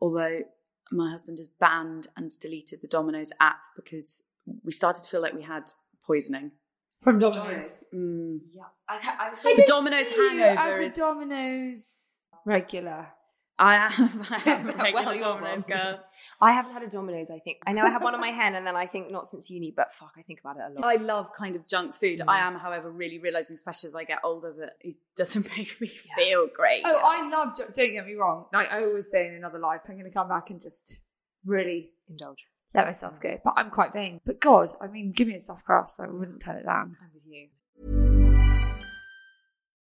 [0.00, 0.40] Although
[0.92, 4.22] my husband has banned and deleted the Domino's app because
[4.64, 5.64] we started to feel like we had
[6.06, 6.52] poisoning.
[7.02, 7.84] from Domino's.
[7.94, 8.38] Mm.
[8.54, 10.96] yeah, I, ca- I was The Domino's See you hangover as a is.
[10.96, 13.08] Domino's regular.
[13.58, 14.22] I am.
[14.30, 16.00] I a Well, regular you're Domino's girl.
[16.40, 17.30] I haven't had a Domino's.
[17.30, 19.26] I think I know I have one on my hand, and then I think not
[19.26, 19.72] since uni.
[19.74, 20.84] But fuck, I think about it a lot.
[20.84, 22.20] I love kind of junk food.
[22.20, 22.42] I mm.
[22.42, 26.48] am, however, really realizing, especially as I get older, that it doesn't make me feel
[26.54, 26.82] great.
[26.84, 27.56] Oh, I love.
[27.56, 28.46] Don't get me wrong.
[28.52, 30.98] Like I always say in another life, I'm going to come back and just
[31.46, 32.46] really Indulge.
[32.74, 33.22] let myself mm.
[33.22, 33.40] go.
[33.42, 34.20] But I'm quite vain.
[34.26, 36.96] But God, I mean, give me a soft crust, I wouldn't turn it down.
[37.00, 37.48] I'm with you.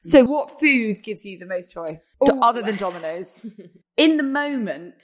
[0.00, 3.46] So, what food gives you the most joy, Do- other than Domino's?
[3.96, 5.02] in the moment,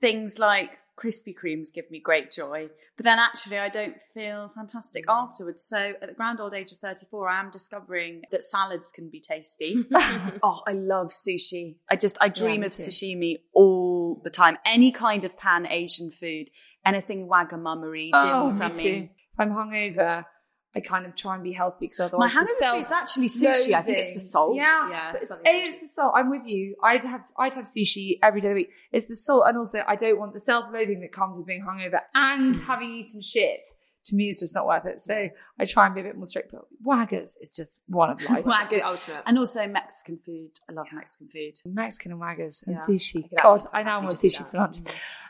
[0.00, 0.70] things like
[1.00, 5.14] Krispy Kremes give me great joy, but then actually I don't feel fantastic mm.
[5.14, 5.62] afterwards.
[5.62, 9.20] So at the grand old age of 34, I am discovering that salads can be
[9.20, 9.84] tasty.
[10.42, 11.76] oh, I love sushi.
[11.90, 12.82] I just, I dream me of too.
[12.82, 14.58] sashimi all the time.
[14.66, 16.50] Any kind of pan Asian food,
[16.84, 18.72] anything wagamammery, dim Oh, sum.
[18.76, 20.24] If I'm hungover,
[20.74, 23.26] I kind of try and be healthy because My otherwise, the hangover self- food's actually
[23.28, 23.74] sushi.
[23.74, 24.54] I think it's the salt.
[24.54, 26.12] Yeah, Yeah, it's, a, it's the salt.
[26.14, 26.76] I'm with you.
[26.82, 28.72] I'd have I'd have sushi every day of the week.
[28.92, 32.00] It's the salt, and also I don't want the self-loathing that comes with being hungover
[32.14, 32.66] and Mm.
[32.66, 33.68] having eaten shit.
[34.06, 34.98] To me, it's just not worth it.
[34.98, 36.52] So I try and be a bit more strict.
[36.52, 38.82] But Waggers is just one of life's Waggers.
[38.82, 39.22] ultimate.
[39.26, 40.50] And also Mexican food.
[40.68, 41.58] I love Mexican food.
[41.66, 42.82] Mexican and Waggers and Yeah.
[42.88, 43.28] sushi.
[43.38, 44.78] I God, I now want sushi for lunch.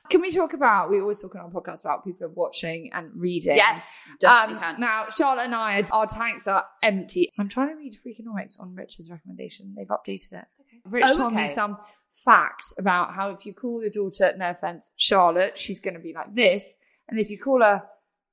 [0.08, 0.88] Can we talk about?
[0.88, 3.56] We always talk on our podcast about people watching and reading.
[3.56, 4.80] Yes, definitely Um, can.
[4.80, 7.30] Now, Charlotte and I, our tanks are empty.
[7.38, 9.74] I'm trying to read Freakonomics on Rich's recommendation.
[9.76, 10.44] They've updated it.
[10.84, 11.76] Rich Oh, told me some
[12.10, 16.12] fact about how if you call your daughter, no offense, Charlotte, she's going to be
[16.14, 16.76] like this.
[17.08, 17.82] And if you call her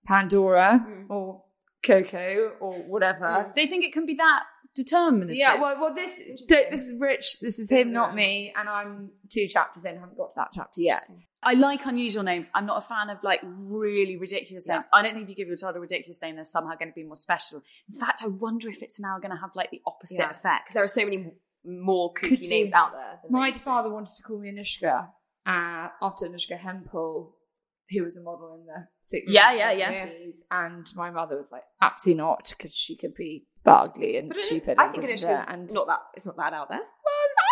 [0.07, 1.09] Pandora Mm.
[1.09, 1.43] or
[1.85, 4.43] Coco or whatever, They think it can be that
[4.75, 5.35] determinative.
[5.37, 7.39] yeah, well, well, this so this is Rich.
[7.41, 9.95] This is him, not me, and I'm two chapters in.
[9.99, 11.03] haven't got to that chapter yet.
[11.43, 12.49] I like unusual names.
[12.55, 14.89] I'm not a fan of like really ridiculous names.
[14.91, 16.95] I don't think if you give your child a ridiculous name, they're somehow going to
[16.95, 17.61] be more special.
[17.91, 20.31] In fact, I wonder if it's now going to have like the opposite Yeah.
[20.31, 20.65] effect.
[20.65, 21.31] Because there are so many
[21.63, 23.19] more Could kooky you- names out there.
[23.29, 25.09] My father wanted to call me Anushka
[25.45, 27.36] uh, after Anouska Hempel,
[27.89, 29.23] who was a model in the 60s.
[29.27, 30.09] Yeah, yeah, yeah.
[30.51, 34.39] And my mother was like, absolutely not, because she could be ugly and But it-
[34.39, 34.75] stupid.
[34.77, 35.99] I and think da, just and not that.
[36.15, 36.81] It's not that out there.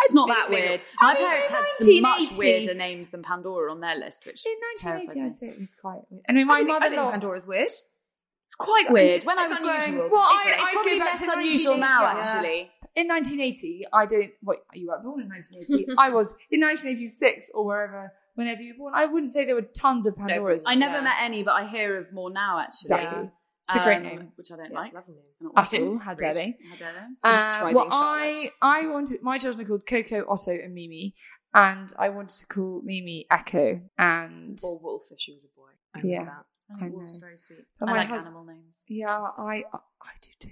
[0.03, 0.83] it's not that weird.
[0.99, 4.45] I My mean, parents had some much weirder names than Pandora on their list, which
[4.45, 5.21] in 1980.
[5.27, 6.23] I'd say it was quite weird.
[6.29, 7.13] Anyway, my Actually, I mother think lost.
[7.21, 7.63] Pandora's weird.
[7.65, 9.05] It's quite I weird.
[9.07, 10.09] it's- when I was growing, unusual.
[10.11, 12.17] Well, it's, I- it's probably less unusual now, 1980, yeah.
[12.17, 12.71] actually.
[12.95, 14.31] In 1980, I don't.
[14.43, 15.95] Wait, you were born in 1980.
[15.97, 18.93] I was in 1986 or wherever whenever you were born.
[18.95, 20.63] I wouldn't say there were tons of Pandoras.
[20.65, 21.01] I never Yeah.
[21.01, 22.59] met any, but I hear of more now.
[22.59, 23.31] Actually, Exactly.
[23.67, 24.31] It's a great Um, name.
[24.35, 24.85] which I don't Yeah, like.
[24.85, 25.23] it's a lovely name.
[25.41, 25.87] Not At watching.
[25.87, 26.57] all, how dare they?
[26.69, 27.59] How dare they?
[27.59, 27.87] Try well.
[27.91, 31.15] I I wanted my children are called Coco, Otto, and Mimi,
[31.53, 33.81] and I wanted to call Mimi Echo.
[33.97, 35.69] And Or Wolf if she was a boy.
[35.95, 36.25] I Yeah.
[36.25, 36.45] that.
[36.79, 37.21] I I Wolf's know.
[37.21, 37.65] very sweet.
[37.79, 38.83] But I my like hus- animal names.
[38.87, 39.63] yeah, I
[40.01, 40.51] I do too.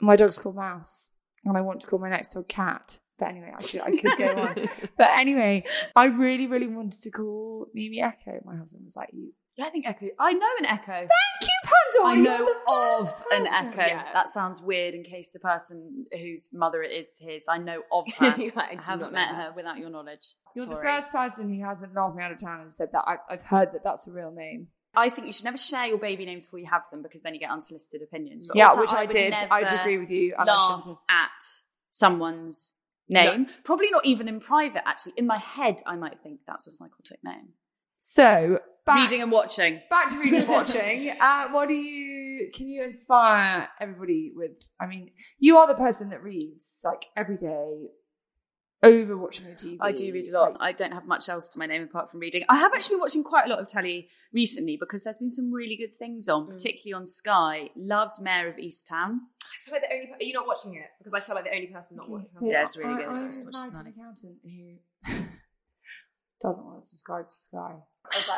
[0.00, 1.10] My dog's called Mouse,
[1.44, 3.00] and I want to call my next dog Cat.
[3.18, 4.68] But anyway, I could, I could go on.
[4.98, 8.40] But anyway, I really, really wanted to call Mimi Echo.
[8.44, 10.06] My husband was like, "You Yeah, I think Echo.
[10.18, 10.92] I know an Echo.
[10.92, 11.10] Thank
[11.42, 12.12] you, Pandora.
[12.12, 13.46] I know of an.
[13.46, 13.86] Echo.
[13.86, 14.12] Yeah.
[14.12, 17.46] That sounds weird in case the person whose mother it is his.
[17.48, 18.34] I know of her.
[18.56, 20.34] I not haven't met her without your knowledge.
[20.56, 23.04] You're the first person who hasn't laughed me out of town and said that.
[23.06, 24.68] I, I've heard that that's a real name.
[24.96, 27.34] I think you should never share your baby names before you have them because then
[27.34, 28.46] you get unsolicited opinions.
[28.46, 29.34] But yeah, which I, would did.
[29.34, 30.34] I'd agree with you.
[30.38, 31.30] I Laugh at
[31.90, 32.74] someone's
[33.08, 33.46] name.
[33.64, 34.86] Probably not even in private.
[34.86, 37.50] Actually, in my head, I might think that's a psychotic name.
[38.00, 39.80] So, back, Reading and watching.
[39.88, 41.10] back to reading and watching.
[41.18, 44.68] Uh, what do you, can you inspire everybody with?
[44.80, 47.88] I mean, you are the person that reads like every day
[48.82, 49.78] over watching the TV.
[49.80, 50.52] I do read a lot.
[50.52, 52.44] Like, I don't have much else to my name apart from reading.
[52.50, 55.50] I have actually been watching quite a lot of telly recently because there's been some
[55.50, 57.70] really good things on, particularly on Sky.
[57.74, 59.20] Loved Mare of Easttown.
[59.54, 60.08] I feel like the only.
[60.12, 60.88] Are you not watching it?
[60.98, 62.28] Because I feel like the only person not watching.
[62.30, 63.08] so Yeah, it's really I- good.
[63.22, 63.90] I, It's am much married to money.
[63.90, 65.24] an accountant who
[66.40, 67.74] doesn't want to subscribe to Sky.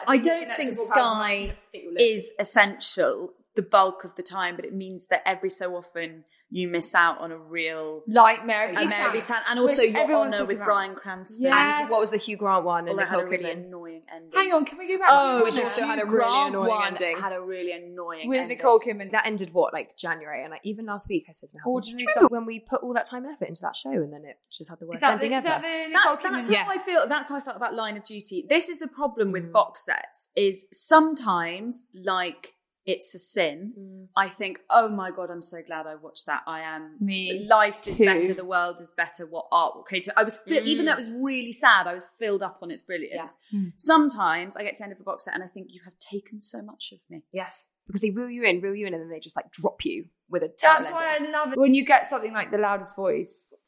[0.06, 5.22] I don't think Sky is essential the bulk of the time, but it means that
[5.26, 9.58] every so often you miss out on a real Like Mary a Mayor of and
[9.58, 10.66] also Which your honour with about.
[10.66, 11.46] Bryan Cranston.
[11.46, 11.80] Yes.
[11.80, 12.80] And what was the Hugh Grant one?
[12.88, 13.70] And Although it had a Nicole really Kidman?
[14.08, 14.38] Annoying ending.
[14.40, 16.68] Hang on, can we go back Oh, to Which also had a really Grant annoying
[16.68, 17.16] one ending.
[17.18, 18.58] Had a really annoying with ending.
[18.58, 19.10] Nicole Kidman?
[19.12, 21.74] That ended what, like January, and like, even last week I said to my husband,
[21.74, 24.12] Ordinary "Do you when we put all that time and effort into that show, and
[24.12, 25.48] then it just had the worst Is that, the, ending is ever.
[25.48, 26.64] that the That's, Nicole that's Kidman?
[26.64, 27.06] how I feel.
[27.08, 28.46] That's how I felt about Line of Duty.
[28.48, 29.32] This is the problem Mm.
[29.32, 32.54] with box sets: is sometimes, like
[32.86, 33.72] it's a sin.
[33.78, 34.08] Mm.
[34.16, 36.42] I think, oh my god, I'm so glad I watched that.
[36.46, 36.96] I am.
[37.00, 38.32] Me Life is better.
[38.32, 39.26] The world is better.
[39.26, 40.08] What art will create?
[40.16, 41.86] I was fi- even though it was really sad.
[41.88, 43.36] I was filled up on its brilliance.
[43.50, 43.68] Hmm.
[43.76, 45.98] Sometimes I get to the end of a box set and I think you have
[45.98, 47.24] taken so much of me.
[47.32, 49.84] Yes, because they reel you in, reel you in, and then they just like drop
[49.84, 51.34] you with a That's why ending.
[51.34, 53.66] I love it when you get something like the loudest voice.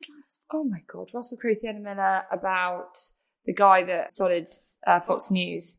[0.52, 2.96] Oh my god, Russell Crowe, Sienna Miller about
[3.46, 4.48] the guy that started
[4.86, 5.78] uh, Fox News.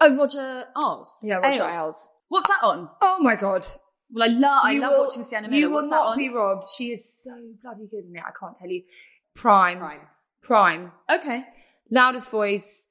[0.00, 1.16] Oh, Roger Ailes.
[1.22, 1.74] Yeah, Roger Ailes.
[1.74, 2.10] Ailes.
[2.32, 2.88] What's that on?
[3.02, 3.66] Oh my god,
[4.10, 4.62] Well, I love.
[4.64, 5.60] I You love will- watching Sienna Miller.
[5.60, 6.18] You will What's that not on?
[6.18, 6.64] be robbed.
[6.76, 7.30] She is so
[7.62, 8.22] bloody good in it.
[8.26, 8.82] I can't tell you.
[9.34, 10.00] Prime, Prime.
[10.42, 11.44] prime, Okay,
[11.90, 12.86] loudest voice.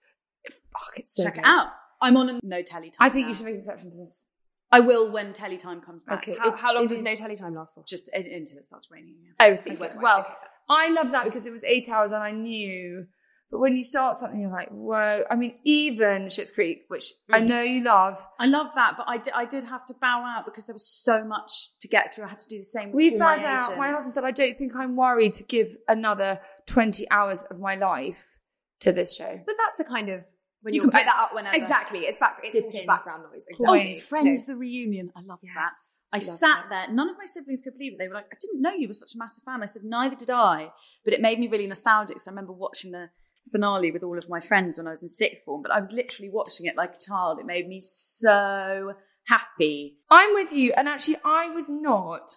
[0.47, 1.39] Fuck, it's so check good.
[1.41, 1.65] it out.
[2.01, 2.97] I'm on a no telly time.
[2.99, 3.27] I think now.
[3.29, 4.27] you should make an exception for this.
[4.71, 6.19] I will when telly time comes back.
[6.19, 6.37] Okay.
[6.39, 7.83] How, how long does no telly time last for?
[7.87, 9.33] Just in- until it starts raining again.
[9.39, 10.33] Oh, see, Okay, Well, okay.
[10.69, 13.05] I love that because it was eight hours and I knew.
[13.51, 15.25] But when you start something, you're like, whoa.
[15.29, 17.47] I mean, even Schitt's Creek, which I mm.
[17.49, 18.25] know you love.
[18.39, 20.87] I love that, but I di- I did have to bow out because there was
[20.87, 22.25] so much to get through.
[22.25, 22.93] I had to do the same.
[22.93, 23.63] We've with my found out.
[23.65, 23.77] agent.
[23.77, 27.75] My husband said, I don't think I'm worried to give another 20 hours of my
[27.75, 28.39] life
[28.79, 29.41] to this show.
[29.45, 30.23] But that's the kind of
[30.61, 31.55] when You you're can pick that up whenever.
[31.55, 32.39] Exactly, it's back.
[32.43, 33.47] It's Dip sort background noise.
[33.59, 34.53] Oh, Friends, No.
[34.53, 35.11] the reunion.
[35.15, 36.15] I loved Yes, that.
[36.15, 36.87] I love sat that.
[36.87, 36.95] there.
[36.95, 37.99] None of my siblings could believe it.
[37.99, 39.63] They were like, I didn't know you were such a massive fan.
[39.63, 40.71] I said, neither did I.
[41.03, 42.19] But it made me really nostalgic.
[42.19, 43.09] So I remember watching the
[43.51, 45.61] finale with all of my friends when I was in sixth form.
[45.61, 47.39] But I was literally watching it like a child.
[47.39, 48.93] It made me so
[49.27, 49.97] happy.
[50.09, 50.73] I'm with you.
[50.75, 52.31] And actually, I was not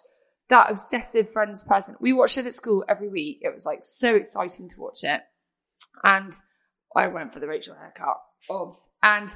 [0.50, 1.96] that obsessive Friends person.
[2.00, 3.38] We watched it at school every week.
[3.40, 5.20] It was like so exciting to watch it.
[6.02, 6.32] And
[6.94, 8.18] I went for the Rachel haircut,
[8.50, 8.88] obs.
[9.02, 9.30] And,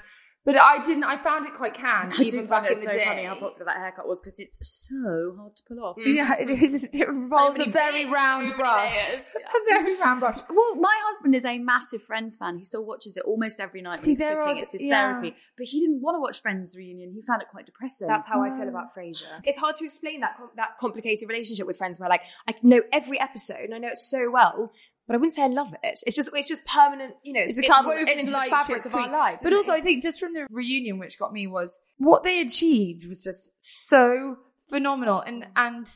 [0.49, 2.75] but I didn't, I found it quite canned, I even do back find in it
[2.77, 3.05] the so day.
[3.05, 4.57] funny how popular that haircut was because it's
[4.89, 5.97] so hard to pull off.
[5.99, 6.17] Mm.
[6.17, 6.89] Yeah, it is.
[6.91, 8.95] It involves many a very round so brush.
[8.95, 9.21] layers.
[9.49, 10.37] A very round brush.
[10.49, 12.57] Well, my husband is a massive Friends fan.
[12.57, 14.57] He still watches it almost every night See, when he's there cooking.
[14.57, 15.13] are- it's his yeah.
[15.13, 15.37] therapy.
[15.59, 17.13] But he didn't want to watch Friends reunion.
[17.13, 18.09] He found it quite depressing.
[18.09, 18.69] That's how I feel mm.
[18.69, 19.43] about Frasier.
[19.45, 22.81] It's hard to explain that com- that complicated relationship with friends where like I know
[22.91, 24.73] every episode and I know it so well,
[25.09, 26.01] but I wouldn't say I love it.
[26.07, 27.91] It's just it's just permanent, you know, it's, It's cuddle.
[27.93, 29.43] woven into like the fabric of our lives.
[29.43, 29.77] But also, it?
[29.77, 33.51] I think just from the reunion, which got me was what they achieved was just
[33.59, 34.37] so
[34.69, 35.87] phenomenal, and and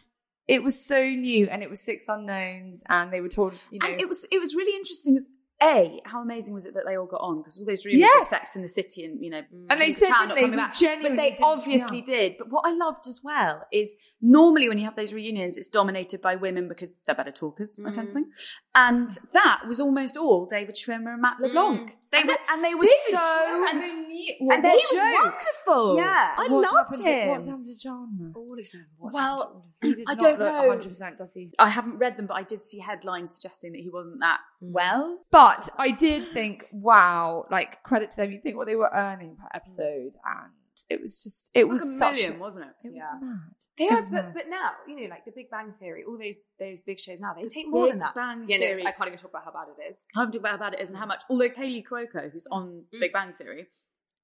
[0.48, 3.86] it was so new, and it was six unknowns, and they were told, you know,
[3.86, 5.20] and it was it was really interesting.
[5.62, 7.38] A, how amazing was it that they all got on?
[7.38, 8.32] Because all those rumours Yes.
[8.32, 10.74] of Sex in the City and you know, And they said, Town not coming back.
[11.02, 12.04] but they obviously yeah.
[12.04, 12.38] did.
[12.38, 16.20] But what I loved as well is normally when you have those reunions, it's dominated
[16.20, 18.14] by women because they're better talkers, I tend to mm.
[18.14, 18.28] think.
[18.74, 21.90] And that was almost all David Schwimmer and Matt LeBlanc.
[21.90, 21.94] Mm.
[22.12, 23.16] They And were, the- and they were so.
[23.16, 23.70] Schwimmer.
[23.70, 25.64] And then you, And their he was jokes.
[25.66, 25.96] wonderful.
[25.96, 26.34] Yeah.
[26.36, 27.28] I what's loved happened to- him.
[27.30, 28.32] what's happened to John?
[28.36, 28.86] All of them.
[28.98, 29.94] What's Well, happened to him?
[29.96, 30.68] He does I don't know.
[30.68, 31.50] 100%, does he?
[31.58, 34.72] I haven't read them, but I did see headlines suggesting that he wasn't that Mm.
[34.72, 35.24] well.
[35.30, 38.30] But I did think, wow, like credit to them.
[38.30, 40.50] You think what they were earning per episode, and
[40.88, 42.86] it was just, it was like a such million, wasn't it?
[42.88, 43.18] It was Yeah.
[43.20, 43.38] mad.
[43.78, 44.34] They It are, but, mad.
[44.34, 47.32] but now, you know, like the Big Bang Theory, all those those big shows now,
[47.34, 48.14] they take more Big than that.
[48.14, 48.86] Bang yeah, no, Theory.
[48.86, 50.06] I can't even talk about how bad it is.
[50.14, 51.22] I haven't talked about how bad it is and how much.
[51.30, 53.00] Although Kaley Cuoco, who's on Mm.
[53.00, 53.68] Big Bang Theory,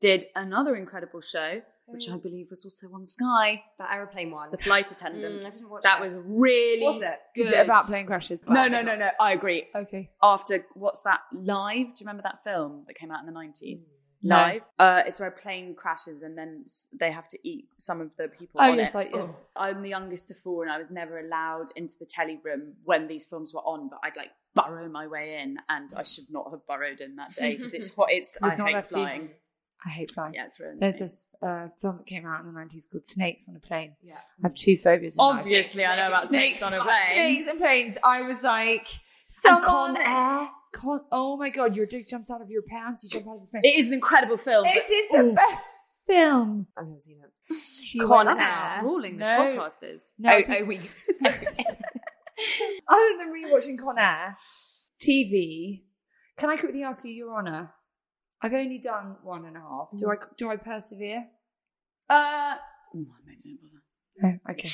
[0.01, 4.51] did another incredible show, which I believe was also on Sky, That aeroplane one.
[4.53, 5.43] The Flight Attendant.
[5.43, 6.05] Mm, I didn't watch that it.
[6.05, 7.19] was really Was it?
[7.35, 7.41] good.
[7.47, 8.45] Is it about plane crashes?
[8.47, 9.11] No, no, no, no.
[9.19, 9.67] I agree.
[9.75, 10.11] Okay.
[10.23, 11.21] After what's that?
[11.33, 11.87] Live?
[11.95, 13.87] Do you remember that film that came out in the nineties?
[13.89, 13.95] No.
[14.23, 14.63] Live.
[14.79, 16.65] Uh, it's where a plane crashes and then
[16.99, 18.99] they have to eat some of the people Oh, on yes, it.
[18.99, 19.47] like, yes.
[19.55, 23.07] I'm the youngest of four, and I was never allowed into the telly room when
[23.07, 23.89] these films were on.
[23.89, 27.31] But I'd like burrow my way in, and I should not have burrowed in that
[27.35, 28.09] day because it's hot.
[28.11, 28.97] It's, 'Cause it's I not hate left you.
[28.97, 29.31] flying.
[29.87, 30.35] I hate flying.
[30.35, 30.81] Yeah, it's ruined.
[30.83, 31.05] There's me.
[31.05, 33.95] this uh, film that came out in the 90s called Snakes on a Plane.
[34.03, 34.15] Yeah.
[34.43, 35.15] I have two phobias.
[35.15, 35.39] In life.
[35.39, 37.01] Obviously, I know about snakes, on a plane.
[37.13, 37.97] Snakes and planes.
[38.03, 40.49] I was like, And someone Con Air.
[40.73, 43.05] Con- oh my god, your dick jumps out of your pants.
[43.05, 43.63] You jump out of this plane.
[43.65, 44.67] It is an incredible film.
[44.67, 45.35] It but- is the Ooh.
[45.35, 45.75] best
[46.07, 46.67] film.
[46.77, 47.55] I've never seen it.
[47.55, 48.45] She Con went Look Air.
[48.45, 48.79] how there.
[48.79, 49.39] sprawling this No.
[49.39, 50.07] podcast is.
[50.19, 50.77] No, oh, people- oh, we.
[52.89, 54.37] Other than rewatching Con Air,
[55.01, 55.83] TV,
[56.37, 57.73] can I quickly ask you, Your Honour?
[58.41, 59.89] I've only done one and a half.
[59.97, 61.25] Do I do I persevere?
[62.09, 62.55] Uh,
[62.95, 63.83] oh, maybe don't
[64.23, 64.41] bother.
[64.47, 64.53] No.
[64.53, 64.69] Okay.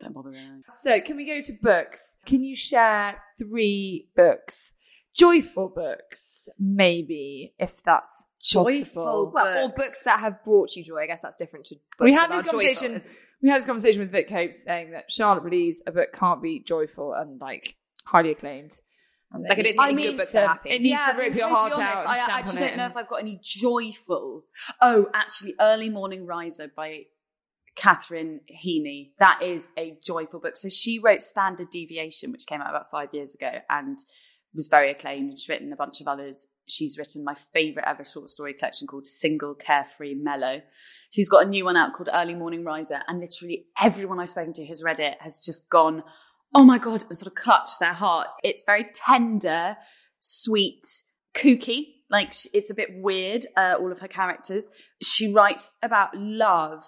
[0.00, 0.30] Don't bother.
[0.30, 0.62] Really.
[0.70, 2.16] So, can we go to books?
[2.26, 4.72] Can you share three books?
[5.12, 9.30] Joyful books, maybe, if that's Joyful possible.
[9.34, 9.82] Well, or Books.
[9.82, 10.98] books that have brought you joy.
[10.98, 13.02] I guess that's different to books we had this are joyful, conversation.
[13.42, 16.60] We had this conversation with Vick Hope saying that Charlotte believes a book can't be
[16.60, 18.80] joyful and like highly acclaimed.
[19.32, 20.70] And Like, I don't think it any needs good books to- are happy.
[20.70, 21.98] It needs Yeah, to rip mean, your heart honest, out.
[22.00, 24.44] And I stamp actually don't know if I've got any joyful.
[24.80, 27.04] Oh, actually, Early Morning Riser by
[27.76, 29.12] Katherine Heiny.
[29.18, 30.56] That is a joyful book.
[30.56, 33.98] So she wrote Standard Deviation, which came out about five years ago and
[34.54, 35.30] was very acclaimed.
[35.30, 36.48] And she's written a bunch of others.
[36.66, 40.62] She's written my favourite ever short story collection called Single Carefree Mellow.
[41.10, 44.52] She's got a new one out called Early Morning Riser, and literally everyone I've spoken
[44.54, 46.02] to who's read it has just gone,
[46.54, 48.28] oh my God, and sort of clutched their heart.
[48.42, 49.76] It's very tender,
[50.20, 50.86] sweet,
[51.34, 51.86] kooky.
[52.08, 54.68] Like it's a bit weird, uh, all of her characters.
[55.00, 56.84] She writes about love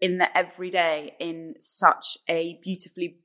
[0.00, 3.18] in the everyday in such a beautifully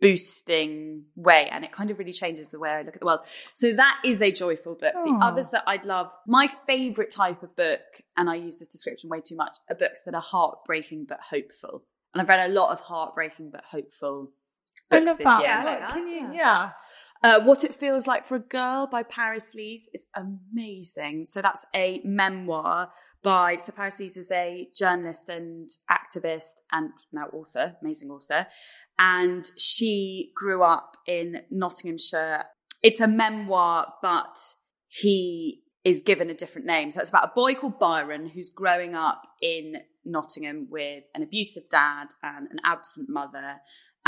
[0.00, 3.20] boosting way and it kind of really changes the way I look at the world.
[3.54, 4.92] So that is a joyful book.
[4.92, 5.18] The oh.
[5.20, 7.80] others that I'd love, my favorite type of book,
[8.16, 11.84] and I use this description way too much, are books that are heartbreaking but hopeful.
[12.14, 14.32] And I've read a lot of heartbreaking but hopeful
[14.90, 15.40] I books love this that.
[15.40, 15.48] year.
[15.48, 15.88] Yeah, I like.
[15.90, 16.32] Can you?
[16.32, 16.70] Yeah.
[17.22, 21.26] Uh, what It Feels Like for a Girl by Paris Lees is amazing.
[21.26, 22.90] So that's a memoir
[23.22, 28.46] by, so Paris Lees is a journalist and activist and now author, amazing author.
[29.00, 32.44] And she grew up in Nottinghamshire.
[32.82, 34.36] It's a memoir, but
[34.86, 36.90] he is given a different name.
[36.90, 41.64] So it's about a boy called Byron who's growing up in Nottingham with an abusive
[41.70, 43.56] dad and an absent mother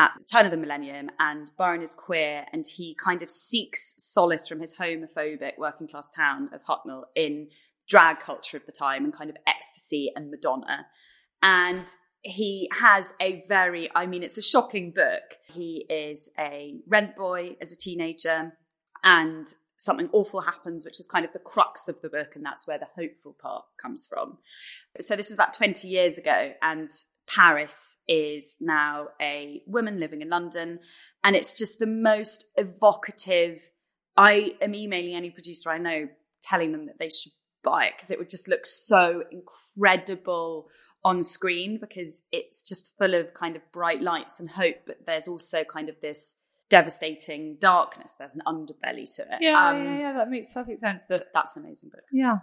[0.01, 1.11] at the turn of the millennium.
[1.21, 6.11] And Byron is queer and he kind of seeks solace from his homophobic working class
[6.11, 7.49] town of Hucknall in
[7.87, 10.87] drag culture of the time and kind of ecstasy and Madonna.
[11.43, 11.87] And
[12.23, 15.37] he has a very, I mean, it's a shocking book.
[15.47, 18.53] He is a rent boy as a teenager
[19.05, 22.67] and something awful happens, which is kind of the crux of the book, and that's
[22.67, 24.37] where the hopeful part comes from.
[25.01, 26.91] So this was about 20 years ago, and
[27.35, 30.81] Paris is now a woman living in London,
[31.23, 33.71] and it's just the most evocative.
[34.17, 36.09] I am emailing any producer I know,
[36.43, 40.69] telling them that they should buy it because it would just look so incredible
[41.05, 45.29] on screen because it's just full of kind of bright lights and hope, but there's
[45.29, 46.37] also kind of this
[46.69, 48.17] devastating darkness.
[48.19, 49.39] There's an underbelly to it.
[49.41, 50.13] Yeah, Um, yeah, yeah.
[50.15, 51.07] That makes perfect sense.
[51.07, 52.03] That That's an amazing book.
[52.13, 52.39] yeah.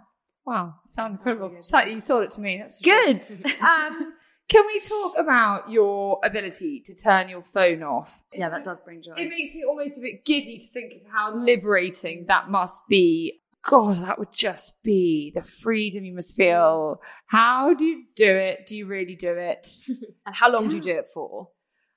[0.46, 1.50] Wow, sounds incredible.
[1.50, 2.56] really like you sold it to me.
[2.56, 2.80] That's.
[2.80, 3.22] Good.
[3.60, 4.14] um,
[4.48, 8.22] can we talk about your ability to turn your phone off?
[8.32, 9.14] yeah, It's- that does bring joy.
[9.16, 13.40] It makes me almost a bit giddy to think of how liberating that must be.
[13.62, 17.02] God, that would just be the freedom you must feel.
[17.26, 18.64] How do you do it?
[18.66, 19.66] Do you really do it?
[20.26, 21.48] And how long do you do it for?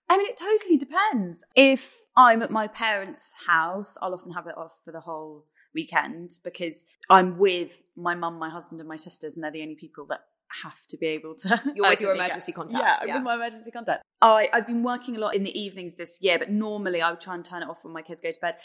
[0.10, 1.46] I mean, it totally depends.
[1.56, 6.32] If I'm at my parents' house, I'll often have it off for the whole weekend
[6.44, 10.06] because I'm with my mum, my husband, and my sisters, and they're the only people
[10.10, 10.22] that
[10.64, 11.62] have to be able to.
[11.76, 13.14] You're with your uh, emergency get- contacts, Yeah, yeah.
[13.16, 14.04] with my emergency contacts.
[14.24, 17.22] I, I've been working a lot in the evenings this year, but normally I would
[17.22, 18.56] try and turn it off when my kids go to bed.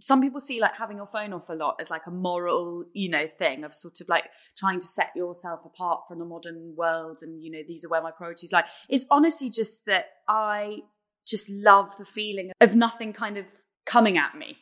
[0.00, 3.08] Some people see like having your phone off a lot as like a moral, you
[3.08, 4.24] know, thing of sort of like
[4.58, 8.02] trying to set yourself apart from the modern world and, you know, these are where
[8.02, 8.64] my priorities lie.
[8.88, 10.78] It's honestly just that I
[11.26, 13.46] just love the feeling of nothing kind of
[13.86, 14.56] coming at me.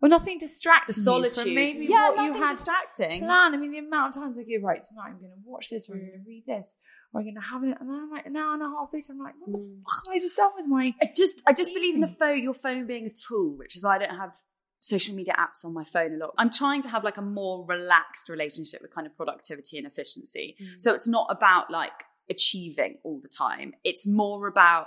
[0.00, 1.44] Well, nothing distracts The you solitude.
[1.44, 3.24] from maybe yeah, what you had distracting.
[3.24, 3.54] planned.
[3.54, 5.88] I mean, the amount of times I go, right, tonight I'm going to watch this,
[5.88, 6.26] or I'm going to mm.
[6.26, 6.78] read this,
[7.12, 8.92] or I'm going to have it, and then I'm like an hour and a half
[8.92, 9.82] later, I'm like, what the mm.
[9.82, 10.94] fuck have I just done with my?
[11.02, 13.82] I just I just believe in the phone your phone being a tool, which is
[13.82, 14.34] why I don't have
[14.80, 16.34] social media apps on my phone a lot.
[16.38, 20.56] I'm trying to have like a more relaxed relationship with kind of productivity and efficiency.
[20.60, 20.80] Mm.
[20.80, 23.72] So it's not about like achieving all the time.
[23.84, 24.86] It's more about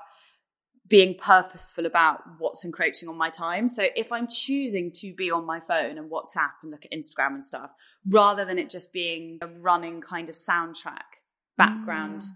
[0.91, 3.69] being purposeful about what's encroaching on my time.
[3.69, 7.33] So if I'm choosing to be on my phone and WhatsApp and look at Instagram
[7.33, 7.71] and stuff,
[8.05, 11.21] rather than it just being a running kind of soundtrack
[11.57, 12.29] background mm.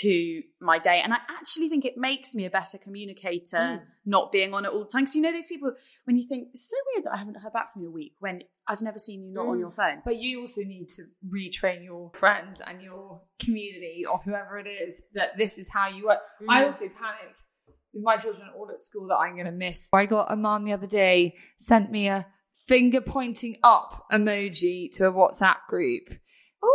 [0.00, 1.00] to my day.
[1.02, 3.80] And I actually think it makes me a better communicator mm.
[4.04, 5.04] not being on it all the time.
[5.04, 5.72] Because you know those people
[6.04, 7.94] when you think it's so weird that I haven't heard back from you in a
[7.94, 9.60] week when I've never seen you not on mm.
[9.60, 10.02] your phone.
[10.04, 15.00] But you also need to retrain your friends and your community or whoever it is
[15.14, 16.18] that this is how you work.
[16.46, 17.36] I also panic
[17.92, 19.88] with my children all at school that I'm going to miss.
[19.92, 22.26] I got a mom the other day sent me a
[22.66, 26.08] finger pointing up emoji to a WhatsApp group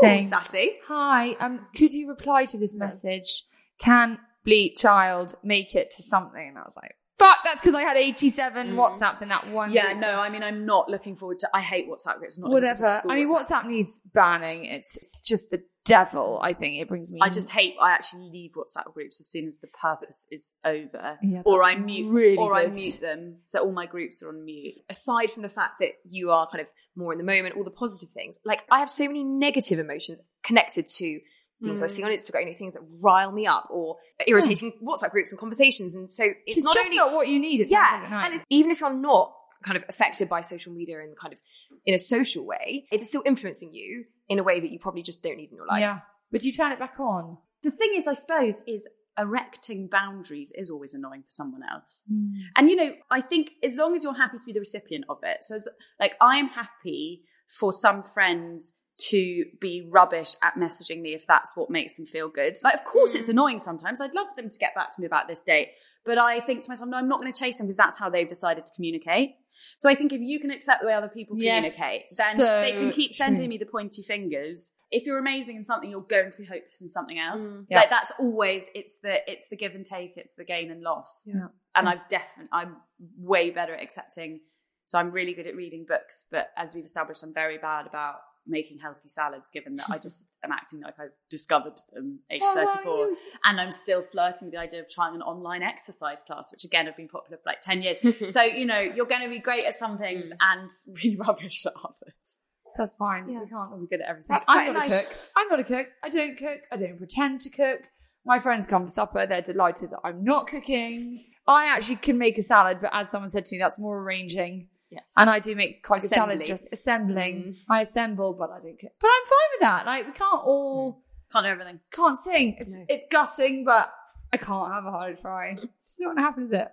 [0.01, 0.77] saying, sassy.
[0.87, 3.43] "Hi, um, could you reply to this message?
[3.79, 7.81] Can bleep child make it to something?" And I was like, "Fuck, that's because I
[7.83, 11.39] had 87 WhatsApps in that one." Yeah, group." no, I mean I'm not looking forward
[11.39, 12.37] to I hate WhatsApp groups.
[12.37, 12.77] I'm not whatever.
[12.77, 14.65] forward to school I mean, WhatsApp needs banning.
[14.65, 16.39] It's it's just the devil.
[16.41, 17.19] I think it brings me.
[17.21, 17.75] I just hate.
[17.81, 21.75] I actually leave WhatsApp groups as soon as the purpose is over, Yeah, or I
[21.75, 23.37] mute, really or I mute them.
[23.45, 24.75] So all my groups are on mute.
[24.89, 27.71] aside from the fact that you are kind of more in the moment, all the
[27.71, 31.19] positive things, like I have so many negative emotions connected to
[31.63, 32.15] things I see on mm.
[32.15, 35.95] Instagram, you know, things that rile me up or irritating WhatsApp groups and conversations.
[35.95, 37.61] And so it's, It's not just only not what you need.
[37.61, 39.33] It like yeah, and it's, even if you're not
[39.63, 41.39] kind of affected by social media in kind of
[41.85, 45.01] in a social way, it is still influencing you in a way that you probably
[45.01, 45.81] just don't need in your life.
[45.81, 45.99] yeah,
[46.31, 47.37] but you turn it back on.
[47.63, 48.87] The thing is, I suppose, is
[49.19, 52.03] erecting boundaries is always annoying for someone else.
[52.07, 52.29] Hmm.
[52.55, 55.19] And you know, I think as long as you're happy to be the recipient of
[55.23, 55.67] it, so as,
[55.99, 58.73] like I am happy for some friends
[59.09, 62.57] to be rubbish at messaging me if that's what makes them feel good.
[62.63, 63.19] Like, of course, Mm.
[63.19, 64.01] it's annoying sometimes.
[64.01, 65.69] I'd love them to get back to me about this date,
[66.07, 68.09] but I think to myself, no, I'm not going to chase them because that's how
[68.09, 69.35] they've decided to communicate.
[69.75, 72.61] So I think if you can accept the way other people Yes, communicate, then so
[72.61, 73.47] they can keep sending true.
[73.49, 74.71] me the pointy fingers.
[74.89, 77.57] If you're amazing in something, you're going to be hopeless in something else.
[77.57, 77.65] Mm.
[77.69, 77.79] Yeah.
[77.79, 81.23] Like that's always it's the it's the give and take, it's the gain and loss.
[81.25, 81.47] Yeah.
[81.75, 82.77] And I've definitely I'm
[83.17, 84.39] way better at accepting.
[84.85, 88.19] So I'm really good at reading books, but as we've established, I'm very bad about
[88.47, 89.49] making healthy salads.
[89.51, 93.09] Given that I just am acting like I've discovered them age Oh, 34,
[93.45, 96.85] and I'm still flirting with the idea of trying an online exercise class, which again
[96.85, 97.97] have been popular for like 10 years.
[98.33, 100.37] so you know you're going to be great at some things Mm.
[100.41, 100.69] and
[101.03, 102.41] really rubbish at others.
[102.77, 103.27] That's fine.
[103.27, 103.39] Yeah.
[103.39, 104.35] We can't all be good at everything.
[104.35, 105.07] That's I'm quite not a nice.
[105.07, 105.17] cook.
[105.35, 105.87] I'm not a cook.
[106.03, 106.59] I don't cook.
[106.71, 107.89] I don't pretend to cook.
[108.25, 109.25] My friends come for supper.
[109.25, 111.23] They're delighted that I'm not cooking.
[111.47, 114.67] I actually can make a salad, but as someone said to me, that's more arranging.
[114.89, 115.13] Yes.
[115.17, 116.45] And I do make quite a salad, Assembly.
[116.45, 117.43] just assembling.
[117.49, 117.65] Mm.
[117.69, 118.91] I assemble, but I don't cook.
[118.99, 119.85] But I'm fine with that.
[119.85, 121.79] Like we can't all Can't do everything.
[121.91, 122.55] can't sing.
[122.59, 122.85] It's No.
[122.87, 123.89] it's gutting, but
[124.31, 125.57] I can't have a hard try.
[125.63, 126.67] It's just not gonna happen, is it?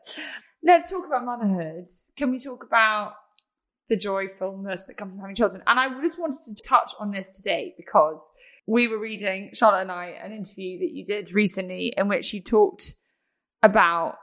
[0.63, 1.85] Let's talk about motherhood.
[2.17, 3.15] Can we talk about
[3.89, 5.63] the joyfulness that comes from having children?
[5.67, 8.31] And I just wanted to touch on this today because
[8.67, 12.41] we were reading Charlotte and I an interview that you did recently in which you
[12.41, 12.95] talked
[13.63, 14.17] about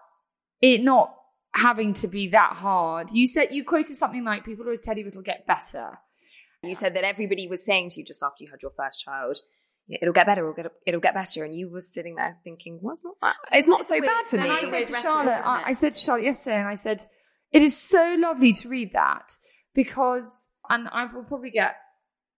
[0.61, 1.13] it not
[1.53, 3.11] having to be that hard.
[3.11, 5.99] You said you quoted something like people always tell you it'll get better.
[6.63, 9.37] You said that everybody was saying to you just after you had your first child,
[9.89, 11.43] it'll get better, it'll get, it'll get better.
[11.43, 14.37] And you were sitting there thinking, well, it's not, that, it's not so bad for
[14.37, 14.43] me.
[14.43, 15.63] And I said to Charlotte, I.
[15.65, 17.03] I said to Charlotte yesterday, and I said,
[17.51, 19.31] it is so lovely to read that
[19.73, 21.75] because, and I will probably get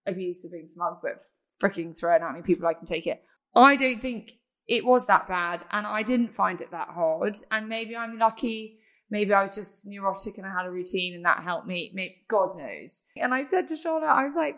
[0.07, 1.21] abused for being smug, but
[1.61, 3.21] freaking throw it at me, people, I can take it.
[3.55, 4.31] I don't think
[4.67, 7.37] it was that bad, and I didn't find it that hard.
[7.51, 8.79] And maybe I'm lucky.
[9.13, 11.91] Maybe I was just neurotic and I had a routine, and that helped me.
[11.93, 13.03] Maybe, God knows.
[13.15, 14.57] And I said to Charlotte, I was like,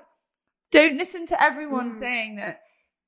[0.71, 2.61] don't listen to everyone saying that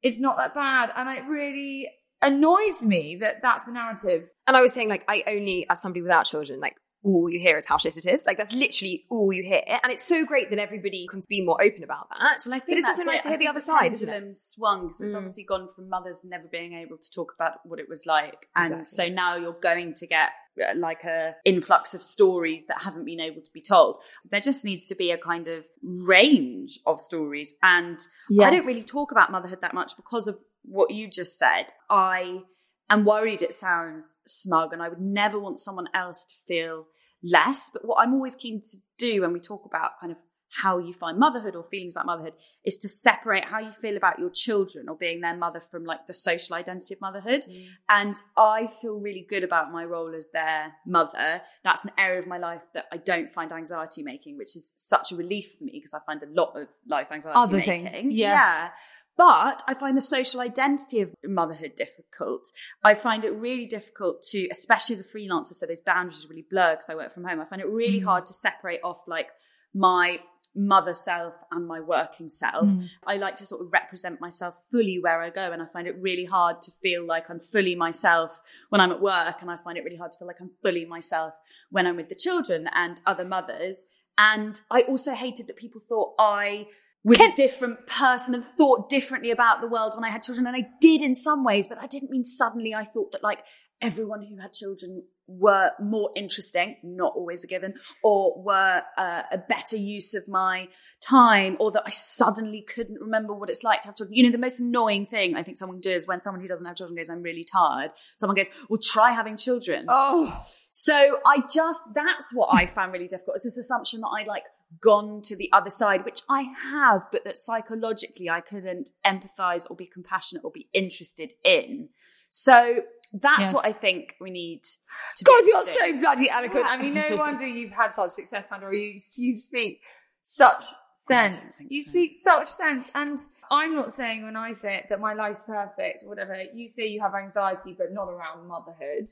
[0.03, 0.91] it's not that bad.
[0.95, 1.87] And it really
[2.21, 4.29] annoys me that that's the narrative.
[4.45, 7.55] And I was saying, like, I only, as somebody without children, like, all you hear
[7.57, 8.23] is how shit it is.
[8.25, 9.61] Like, that's literally all you hear.
[9.83, 12.39] And it's so great that everybody can be more open about that.
[12.45, 13.23] And I think but it's also nice it.
[13.23, 14.11] to hear the think other side, isn't it?
[14.11, 15.17] pendulum swung because it's Mm.
[15.17, 18.73] obviously gone from mothers never being able to talk about what it was like, and
[18.81, 18.85] Exactly.
[19.09, 23.19] so now you're going to get Uh, like a influx of stories that haven't been
[23.19, 23.97] able to be told.
[24.31, 27.99] There just needs to be a kind of range of stories, and
[28.41, 31.67] I don't really talk about motherhood that much because of what you just said.
[31.89, 32.41] I
[32.89, 36.85] am worried it sounds smug and I would never want someone else to feel
[37.23, 37.69] less.
[37.71, 40.17] But what I'm always keen to do when we talk about kind of
[40.49, 42.33] how you find motherhood or feelings about motherhood
[42.65, 46.07] is to separate how you feel about your children or being their mother from like
[46.07, 47.41] the social identity of motherhood.
[47.49, 47.67] Mm.
[47.89, 51.41] And I feel really good about my role as their mother.
[51.63, 55.11] That's an area of my life that I don't find anxiety making, which is such
[55.11, 57.89] a relief for me because I find a lot of life anxiety Other making.
[57.89, 58.13] Things.
[58.13, 58.33] Yes.
[58.33, 58.69] Yeah.
[59.17, 62.51] But I find the social identity of motherhood difficult.
[62.83, 66.45] I find it really difficult to, especially as a freelancer, so those boundaries are really
[66.47, 67.41] blurred because I work from home.
[67.41, 68.05] I find it really mm.
[68.05, 69.29] hard to separate off like
[69.73, 70.19] my
[70.57, 72.67] mother self and my working self.
[72.67, 72.89] Mm.
[73.05, 75.51] I like to sort of represent myself fully where I go.
[75.51, 79.01] And I find it really hard to feel like I'm fully myself when I'm at
[79.01, 79.41] work.
[79.41, 81.35] And I find it really hard to feel like I'm fully myself
[81.69, 83.85] when I'm with the children and other mothers.
[84.17, 86.67] And I also hated that people thought I
[87.03, 90.47] was Can- a different person and thought differently about the world when I had children.
[90.47, 93.43] And I did in some ways, but that didn't mean suddenly I thought that like
[93.81, 99.37] everyone who had children were more interesting, not always a given, or were uh, a
[99.37, 100.67] better use of my
[101.01, 104.15] time, or that I suddenly couldn't remember what it's like to have children.
[104.15, 106.75] You know, the most annoying thing I think someone does when someone who doesn't have
[106.75, 107.91] children goes, I'm really tired.
[108.17, 109.85] Someone goes, well, try having children.
[109.89, 110.43] Oh.
[110.69, 114.43] So I just, that's what I found really difficult is this assumption that I'd like
[114.81, 119.75] gone to the other side, which I have, but that psychologically I couldn't empathize or
[119.75, 121.89] be compassionate or be interested in.
[122.29, 122.81] So
[123.13, 123.53] that's yes.
[123.53, 126.65] what I think we need to God, you're so bloody eloquent.
[126.65, 128.75] I mean, no wonder you've had such success, Sandra.
[128.75, 129.81] You, you speak
[130.23, 130.65] such
[130.95, 131.39] sense.
[131.69, 131.89] You so.
[131.89, 132.89] speak such sense.
[132.93, 133.17] And
[133.49, 136.35] I'm not saying when I say it that my life's perfect or whatever.
[136.53, 139.07] You say you have anxiety, but not around motherhood.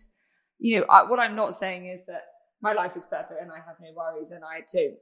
[0.59, 2.23] You know, I, what I'm not saying is that
[2.61, 4.95] my life is perfect and I have no worries and I don't,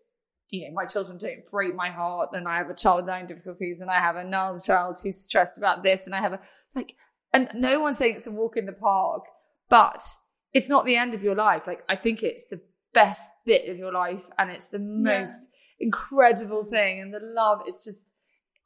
[0.50, 3.80] you know, my children don't break my heart and I have a child with difficulties
[3.80, 6.40] and I have another child who's stressed about this and I have a,
[6.76, 6.96] like,
[7.34, 9.26] and no one's saying it's a walk in the park,
[9.70, 10.04] but
[10.54, 11.64] it's not the end of your life.
[11.66, 12.62] Like, I think it's the
[12.94, 15.20] best bit of your life and it's the yeah.
[15.20, 15.48] most
[15.80, 17.02] incredible thing.
[17.02, 18.08] And the love is just,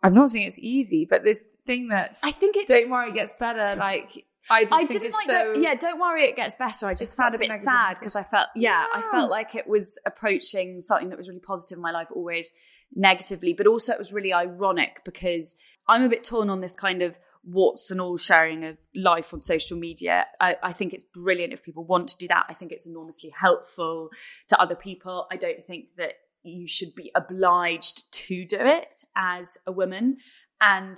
[0.03, 3.15] I'm not saying it's easy, but this thing that's, I think it, don't worry, it
[3.15, 3.75] gets better.
[3.79, 6.87] Like, I just I didn't like, so, yeah, don't worry, it gets better.
[6.87, 9.67] I just found a bit sad because I felt, yeah, yeah, I felt like it
[9.67, 12.51] was approaching something that was really positive in my life, always
[12.93, 15.55] negatively, but also it was really ironic because
[15.87, 17.17] I'm a bit torn on this kind of
[17.49, 20.25] what's and all sharing of life on social media.
[20.41, 22.45] I, I, think it's brilliant if people want to do that.
[22.49, 24.09] I think it's enormously helpful
[24.49, 25.27] to other people.
[25.31, 30.17] I don't think that you should be obliged to do it as a woman.
[30.59, 30.97] And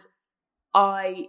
[0.73, 1.27] I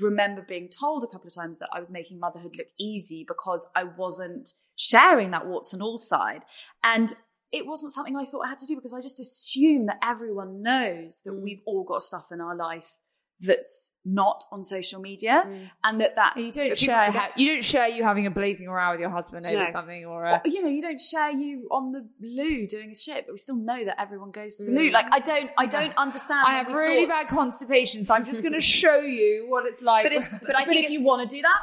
[0.00, 3.66] remember being told a couple of times that I was making motherhood look easy because
[3.76, 6.44] I wasn't sharing that warts and all side.
[6.82, 7.14] And
[7.52, 10.62] it wasn't something I thought I had to do because I just assume that everyone
[10.62, 11.42] knows that mm.
[11.42, 12.92] we've all got stuff in our life
[13.38, 15.70] that's not on social media mm.
[15.84, 18.90] and that that you don't share ha- you don't share you having a blazing row
[18.90, 19.70] with your husband over no.
[19.70, 22.94] something or, a- or, you know you don't share you on the loo doing a
[22.96, 24.76] shit but we still know that everyone goes to the mm.
[24.76, 28.24] loo like i don't i don't understand i have really thought- bad constipation so i'm
[28.24, 30.90] just going to show you what it's like but it's but i but think if
[30.90, 31.58] you want to do that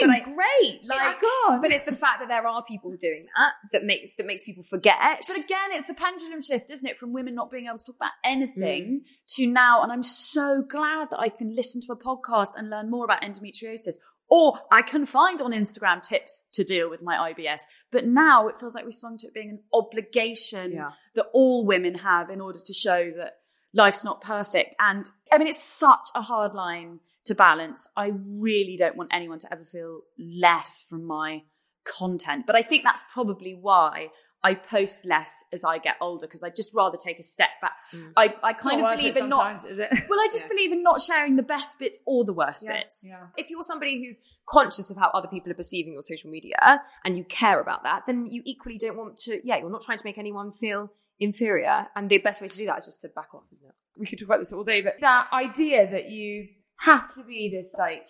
[0.00, 3.52] fine I, great like yeah, but it's the fact that there are people doing that
[3.72, 7.12] that makes that makes people forget but again it's the pendulum shift isn't it from
[7.12, 9.26] women not being able to talk about anything mm.
[9.26, 12.90] to now and i'm so glad that i can listen to a podcast and learn
[12.90, 13.96] more about endometriosis.
[14.28, 17.62] Or I can find on Instagram tips to deal with my IBS.
[17.90, 20.92] But now it feels like we swung to it being an obligation yeah.
[21.14, 23.34] that all women have in order to show that
[23.74, 24.74] life's not perfect.
[24.78, 27.86] And I mean, it's such a hard line to balance.
[27.96, 31.42] I really don't want anyone to ever feel less from my
[31.84, 32.46] content.
[32.46, 34.08] But I think that's probably why
[34.44, 37.72] I post less as I get older because I just rather take a step back.
[37.94, 38.12] Mm.
[38.14, 39.64] I, I kind of believe in not.
[39.64, 39.90] Is it?
[40.08, 40.48] Well, I just yeah.
[40.48, 42.74] believe in not sharing the best bits or the worst yeah.
[42.74, 43.06] bits.
[43.08, 43.26] Yeah.
[43.38, 47.16] If you're somebody who's conscious of how other people are perceiving your social media and
[47.16, 49.40] you care about that, then you equally don't want to.
[49.44, 52.66] Yeah, you're not trying to make anyone feel inferior, and the best way to do
[52.66, 53.74] that is just to back off, isn't it?
[53.96, 56.48] We could talk about this all day, but that idea that you
[56.80, 58.08] have to be this like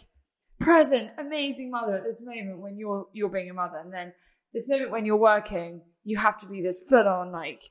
[0.59, 4.13] present, amazing mother at this moment when you're you're being a mother, and then
[4.53, 7.71] this moment when you're working you have to be this full on like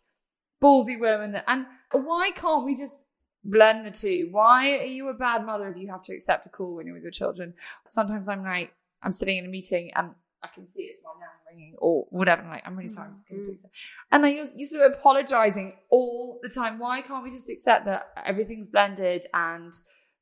[0.62, 1.42] ballsy woman.
[1.48, 3.06] And why can't we just
[3.44, 4.30] blend the two?
[4.32, 6.96] Why are you a bad mother if you have to accept a call when you're
[6.96, 7.54] with your children?
[7.88, 10.12] Sometimes I'm like, I'm sitting in a meeting and
[10.42, 12.42] I can see it's my nan ringing or whatever.
[12.42, 13.10] I'm like, I'm really sorry.
[13.10, 13.56] I'm just going mm-hmm.
[13.56, 13.70] to
[14.12, 16.80] And then you're, you're sort of apologizing all the time.
[16.80, 19.72] Why can't we just accept that everything's blended and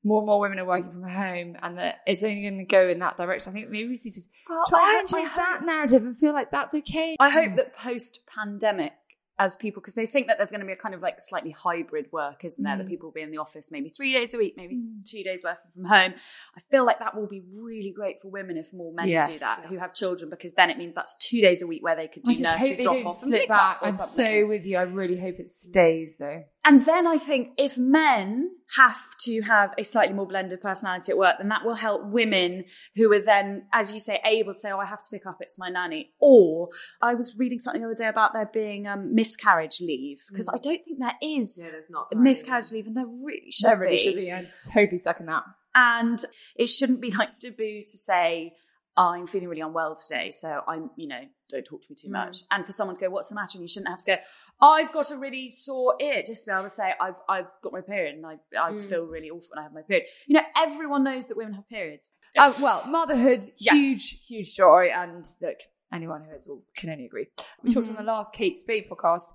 [0.04, 2.88] more and more women are working from home and that it's only going to go
[2.88, 3.52] in that direction.
[3.52, 6.52] I think maybe we need to well, try and change that narrative and feel like
[6.52, 7.16] that's okay.
[7.20, 8.94] I hope that post pandemic,
[9.40, 11.50] as people because they think that there's going to be a kind of like slightly
[11.50, 12.78] hybrid work, isn't there?
[12.78, 12.90] That Mm.
[12.90, 15.72] people will be in the office maybe three days a week, maybe two days working
[15.74, 16.14] from home.
[16.56, 19.66] I feel like that will be really great for women if more men do that
[19.68, 22.22] who have children because then it means that's two days a week where they could
[22.24, 23.80] do I just nursery hope they drop don't off and slip pick back.
[23.82, 24.78] I'm so with you.
[24.78, 26.44] I really hope it stays though.
[26.64, 31.18] And then I think if men have to have a slightly more blended personality at
[31.18, 34.72] work, then that will help women who are then, as you say, able to say,
[34.72, 35.38] "Oh, I have to pick up.
[35.40, 36.70] It's my nanny." Or
[37.02, 40.58] I was reading something the other day about there being um, miscarriage leave because I
[40.58, 43.80] don't think there is Yeah, there's not a miscarriage leave, and there really should There
[43.80, 44.04] really be.
[44.04, 44.32] should be.
[44.32, 45.44] I totally second that.
[45.74, 46.20] And
[46.56, 48.54] it shouldn't be like taboo to say,
[48.98, 52.12] I'm feeling really unwell today, so I'm, you know, don't talk to me too Mm.
[52.12, 52.38] much.
[52.52, 53.58] And for someone to go, What's the matter?
[53.58, 54.18] And you shouldn't have to go,
[54.62, 56.24] I've got a really sore ear.
[56.26, 58.90] Just to be able to say, I've I've got my period and I I Mm.
[58.90, 60.08] feel really awful when I have my period.
[60.28, 62.12] You know, everyone knows that women have periods.
[62.38, 63.74] Uh, well, motherhood, Yes.
[63.76, 64.90] huge, huge joy.
[64.96, 65.58] And look,
[65.94, 67.28] anyone who is will can only agree.
[67.64, 69.34] We talked on the last Kate Spade podcast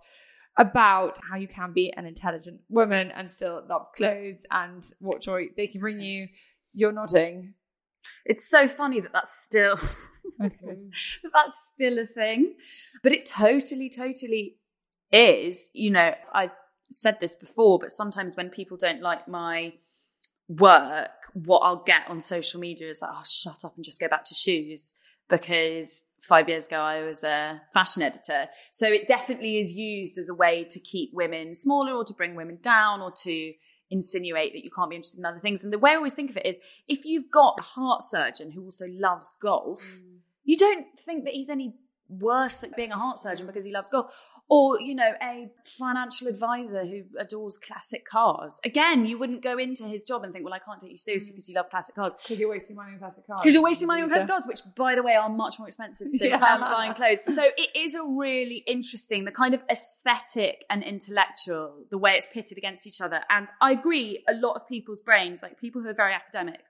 [0.57, 5.49] about how you can be an intelligent woman and still love clothes and what joy
[5.57, 6.29] they can bring you.
[6.73, 7.55] You're nodding.
[8.25, 9.79] It's so funny that that's still
[10.43, 10.77] Okay.
[11.35, 12.55] that's still a thing.
[13.03, 14.57] But it totally, totally
[15.13, 15.71] is.
[15.73, 16.51] You know, I've
[16.91, 19.75] said this before, but sometimes when people don't like my
[20.49, 24.09] work, what I'll get on social media is like, oh, shut up and just go
[24.09, 24.93] back to shoes.
[25.29, 28.47] Because five years ago, I was a fashion editor.
[28.71, 32.37] So it definitely is used as a way to keep women smaller or to bring
[32.37, 33.53] women down or to
[33.91, 35.63] insinuate that you can't be interested in other things.
[35.63, 36.59] And the way I always think of it is
[36.89, 40.16] if you've got a heart surgeon who also loves golf, mm.
[40.47, 41.75] You don't think that he's any
[42.09, 44.15] worse at being a heart surgeon because he loves golf.
[44.49, 48.61] Or, you know, a financial advisor who adores classic cars.
[48.65, 51.33] Again, you wouldn't go into his job and think, well, I can't take you seriously
[51.33, 52.15] because you love classic cars.
[52.23, 53.41] Because you're wasting money on classic cars.
[53.43, 56.07] Because you're wasting money on classic cars, which, by the way, are much more expensive
[56.17, 56.37] than Yeah.
[56.37, 57.25] um, buying clothes.
[57.25, 62.29] So it is a really interesting, the kind of aesthetic and intellectual, the way it's
[62.33, 63.23] pitted against each other.
[63.29, 66.61] And I agree, a lot of people's brains, like people who are very academic,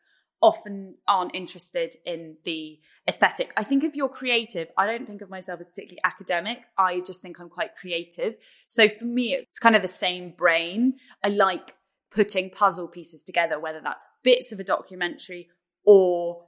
[0.42, 2.78] often aren't interested in the
[3.08, 3.52] aesthetic.
[3.56, 6.64] I think if you're creative, I don't think of myself as particularly academic.
[6.76, 8.36] I just think I'm quite creative.
[8.66, 10.94] So for me, it's kind of the same brain.
[11.24, 11.74] I like
[12.10, 15.48] putting puzzle pieces together, whether that's bits of a documentary
[15.84, 16.46] or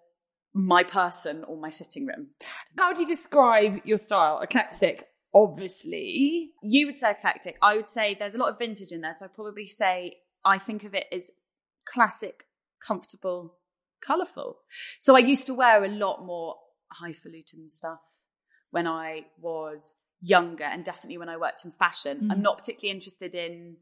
[0.53, 2.28] my person or my sitting room.
[2.76, 4.41] How do you describe your style?
[4.41, 6.51] Eclectic, obviously.
[6.62, 7.57] You would say eclectic.
[7.62, 9.12] I would say there's a lot of vintage in there.
[9.14, 11.30] So I'd probably say I think of it as
[11.86, 12.45] classic,
[12.84, 13.58] comfortable,
[14.01, 14.59] colourful.
[14.99, 16.57] So I used to wear a lot more
[16.92, 18.01] highfalutin stuff
[18.70, 22.28] when I was younger and definitely when I worked in fashion.
[22.30, 22.42] I'm mm.
[22.42, 23.76] not particularly interested in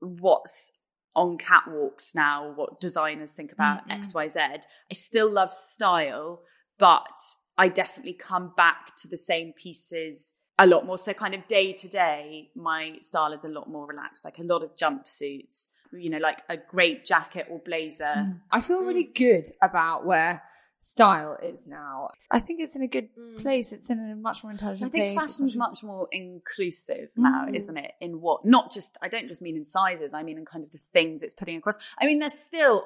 [0.00, 0.72] what's
[1.14, 4.36] on catwalks now, what designers think about mm, XYZ.
[4.36, 6.42] I still love style,
[6.78, 7.18] but
[7.58, 10.98] I definitely come back to the same pieces a lot more.
[10.98, 14.44] So, kind of day to day, my style is a lot more relaxed, like a
[14.44, 18.04] lot of jumpsuits, you know, like a great jacket or blazer.
[18.04, 18.40] Mm.
[18.50, 18.86] I feel mm.
[18.86, 20.42] really good about where
[20.78, 22.08] style is now.
[22.30, 23.38] I think it's in a good mm.
[23.40, 23.72] place.
[23.72, 24.88] It's in a much more intelligent.
[24.88, 25.38] I think place.
[25.38, 27.92] fashion's much more inclusive now, isn't it?
[28.00, 30.72] In what, not just, I don't just mean in sizes, I mean in kind of
[30.72, 31.78] the things it's putting across.
[32.00, 32.84] I mean, there's still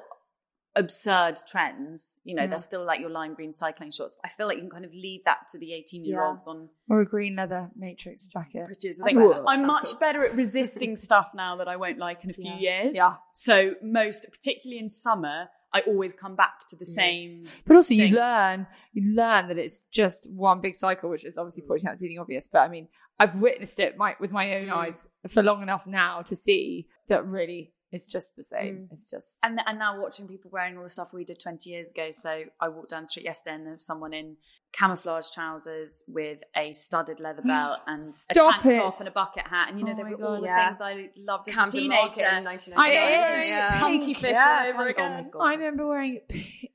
[0.75, 4.17] absurd trends, you know, They're still like your lime green cycling shorts.
[4.23, 6.69] I feel like you can kind of leave that to the 18 year olds on
[6.89, 8.65] Or a green leather matrix jacket.
[8.65, 9.01] pretties.
[9.01, 9.99] I think Ooh, that I'm much cool.
[9.99, 12.95] better at resisting stuff now that I won't like in a few years.
[12.95, 13.15] Yeah.
[13.31, 17.43] So most, particularly in summer, I always come back to the same.
[17.65, 21.63] But also, you learn you learn that it's just one big cycle, which is obviously
[21.63, 21.67] mm.
[21.67, 22.47] pointing out being obvious.
[22.47, 22.87] But I mean,
[23.19, 24.73] I've witnessed it my, with my own mm.
[24.73, 28.75] eyes for long enough now to see that really it's just the same.
[28.75, 28.91] Mm.
[28.91, 31.91] It's just And, and now watching people wearing all the stuff we did 20 years
[31.91, 32.09] ago.
[32.11, 34.37] So I walked down the street yesterday and there was someone in
[34.73, 38.77] camouflage trousers with a studded leather belt and Stop a tank it.
[38.79, 39.69] top and a bucket hat.
[39.69, 40.65] And you know, Oh they my were all the Yeah.
[40.65, 42.37] things I loved as a Camden Market teenager.
[42.37, 42.77] in 1999.
[42.77, 43.79] I know, Yeah.
[43.79, 44.97] punky Pink, fish yeah, over pink.
[44.99, 45.31] Oh again.
[45.41, 46.19] I remember wearing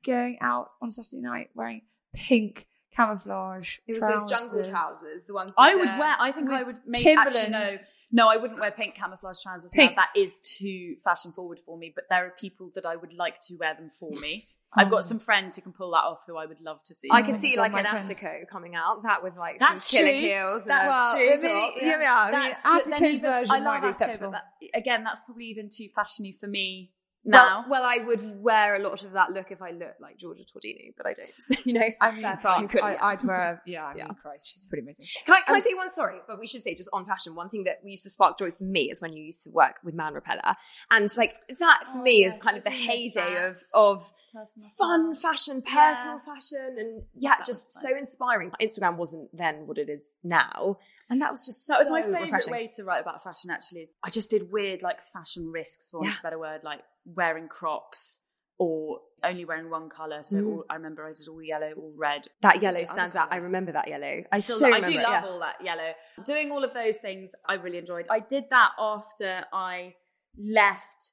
[0.04, 1.82] going out on Saturday night wearing
[2.14, 2.66] pink
[2.96, 3.78] camouflage.
[3.86, 5.54] It was those jungle trousers, the ones.
[5.58, 6.16] I would the- wear.
[6.18, 7.36] I think I would make Timberlands.
[7.36, 7.76] actually no.
[8.12, 9.96] No, I wouldn't wear pink camouflage trousers Pink.
[9.96, 10.02] now.
[10.02, 11.92] That is too fashion forward for me.
[11.94, 14.44] But there are people that I would like to wear them for me.
[14.72, 15.04] I've got mm.
[15.04, 17.08] some friends who can pull that off, who I would love to see.
[17.10, 17.96] I can see like an friend.
[17.98, 20.20] Attico coming out, that with like That's some killer true.
[20.20, 20.62] heels.
[20.62, 21.24] and That's a Well, true.
[21.24, 21.82] I top, mean, yeah.
[21.84, 22.18] here we are.
[22.18, 24.30] I mean, That's- but even- version I might love be Attico, acceptable.
[24.30, 26.92] but that, again, that's probably even too fashiony for me
[27.24, 27.64] now.
[27.68, 30.44] Well, well, I would wear a lot of that look if I looked like Giorgia
[30.44, 31.30] Tordini, but I don't.
[31.38, 32.82] So, you know, I mean, fuck, point.
[32.82, 33.62] I, I'd wear.
[33.66, 34.04] Yeah, I Yeah.
[34.04, 35.06] mean, Christ, she's pretty amazing.
[35.26, 35.90] Can I, can I um, say one?
[35.90, 37.34] Sorry, but we should say just on fashion.
[37.34, 39.50] One thing that we used to spark joy for me is when you used to
[39.50, 40.54] work with Man Repeller,
[40.90, 45.14] and like that for Oh, me is kind of the heyday of of Personal fun
[45.14, 45.92] fashion, Yeah.
[45.92, 48.52] personal fashion, and yeah, that just so inspiring.
[48.62, 52.22] Instagram wasn't then what it is now, and that was just That was my favourite
[52.24, 52.52] refreshing.
[52.52, 53.50] way to write about fashion.
[53.50, 56.20] Actually, I just did weird like fashion risks, for want of Yeah.
[56.20, 58.20] a better word, like wearing Crocs
[58.58, 60.22] or only wearing one colour.
[60.22, 60.46] So Mm.
[60.46, 62.26] all, I remember I did all yellow, all red.
[62.42, 63.28] That yellow stands out.
[63.30, 64.24] I remember that yellow.
[64.32, 65.28] I still, so I do it, love yeah.
[65.28, 65.92] all that yellow.
[66.24, 68.06] Doing all of those things, I really enjoyed.
[68.10, 69.94] I did that after I
[70.38, 71.12] left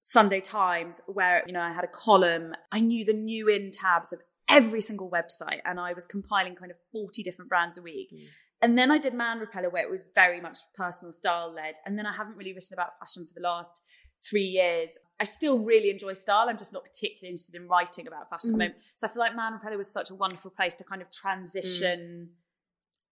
[0.00, 2.54] Sunday Times, where you know I had a column.
[2.72, 6.70] I knew the new in tabs of every single website, and I was compiling kind
[6.70, 8.08] of forty different brands a week.
[8.14, 8.26] Mm.
[8.60, 11.74] And then I did Man Repeller, where it was very much personal style led.
[11.86, 13.82] And then I haven't really written about fashion for the last
[14.22, 14.98] three years.
[15.20, 16.48] I still really enjoy style.
[16.48, 18.68] I'm just not particularly interested in writing about fashion at the Mhm.
[18.68, 18.82] moment.
[18.96, 22.34] So I feel like Man Repeller was such a wonderful place to kind of transition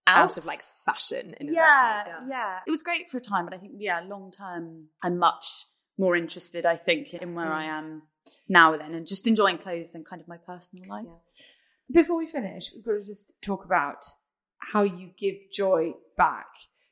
[0.07, 3.55] out of like fashion in yeah, commas, yeah, It was great for a time, but
[3.55, 5.65] I think yeah, long term, I'm much
[5.99, 6.65] more interested.
[6.65, 7.57] I think in where Mm.
[7.57, 8.03] I am
[8.49, 11.07] now then, and just enjoying clothes and kind of my personal life.
[11.91, 14.05] Before we finish, we've got to just talk about
[14.59, 16.47] how you give joy back.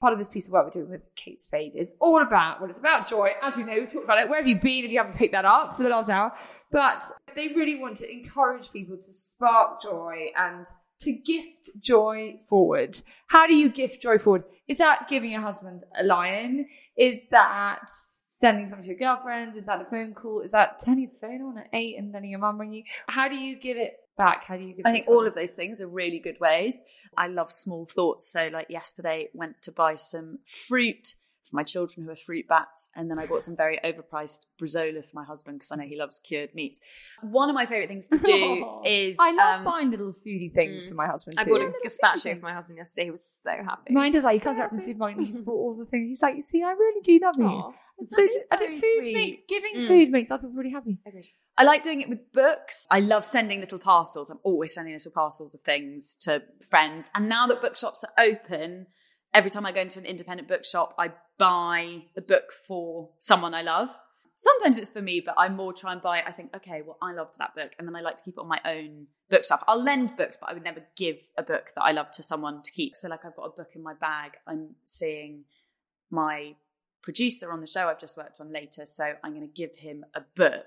[0.05, 2.69] Part of this piece of work we're doing with Kate Spade is all about, well,
[2.69, 3.31] it's about joy.
[3.41, 4.29] As we know, we've talked about it.
[4.29, 6.31] Where have you been if you haven't picked that up for the last hour?
[6.71, 7.03] But
[7.35, 10.67] they really want to encourage people to spark joy and
[11.01, 13.01] to gift joy forward.
[13.29, 14.45] How do you gift joy forward?
[14.69, 16.67] Is that giving your husband a lion?
[16.99, 19.57] Is that sending something to your girlfriend?
[19.57, 20.43] Is that a phone call?
[20.43, 22.83] Is that turning your phone on at eight and letting your mum ring you?
[23.09, 24.45] How do you give it back?
[24.45, 26.83] How do you give I think all of those things are really good ways.
[27.17, 28.27] I love small thoughts.
[28.31, 31.15] So, like yesterday, went to buy some fruit
[31.49, 35.05] for my children who are fruit bats, and then I bought some very overpriced bresaola
[35.05, 36.81] for my husband because I know he loves cured meats.
[37.21, 40.87] One of my favorite things to do is I love um, buying little foodie things
[40.87, 40.89] Mm.
[40.89, 43.05] for my husband I bought a gazpacho for my husband yesterday.
[43.05, 43.93] He was so happy.
[43.93, 46.09] Mine does like he comes back from the supermarket and he's bought all the things.
[46.09, 47.45] He's like, you see, I really do love you.
[47.45, 47.73] Aw.
[47.99, 49.15] And so That is I think food sweet.
[49.15, 49.87] makes giving Mm.
[49.87, 50.99] food makes other people really happy.
[51.57, 52.87] I like doing it with books.
[52.91, 54.29] I love sending little parcels.
[54.29, 57.11] I'm always sending little parcels of things to friends.
[57.15, 58.87] And now that bookshops are open,
[59.33, 63.63] every time I go into an independent bookshop, I buy a book for someone I
[63.63, 63.91] love.
[64.37, 66.23] Sometimes it's for me, but I more try and buy.
[66.27, 68.41] I think, okay, well, I loved that book, and then I like to keep it
[68.41, 69.63] on my own bookshelf.
[69.69, 72.63] I'll lend books, but I would never give a book that I love to someone
[72.63, 72.97] to keep.
[72.97, 74.33] So, like, I've got a book in my bag.
[74.45, 75.45] I'm seeing
[76.11, 76.57] my
[77.01, 80.05] producer on the show I've just worked on later, so I'm going to give him
[80.17, 80.67] a book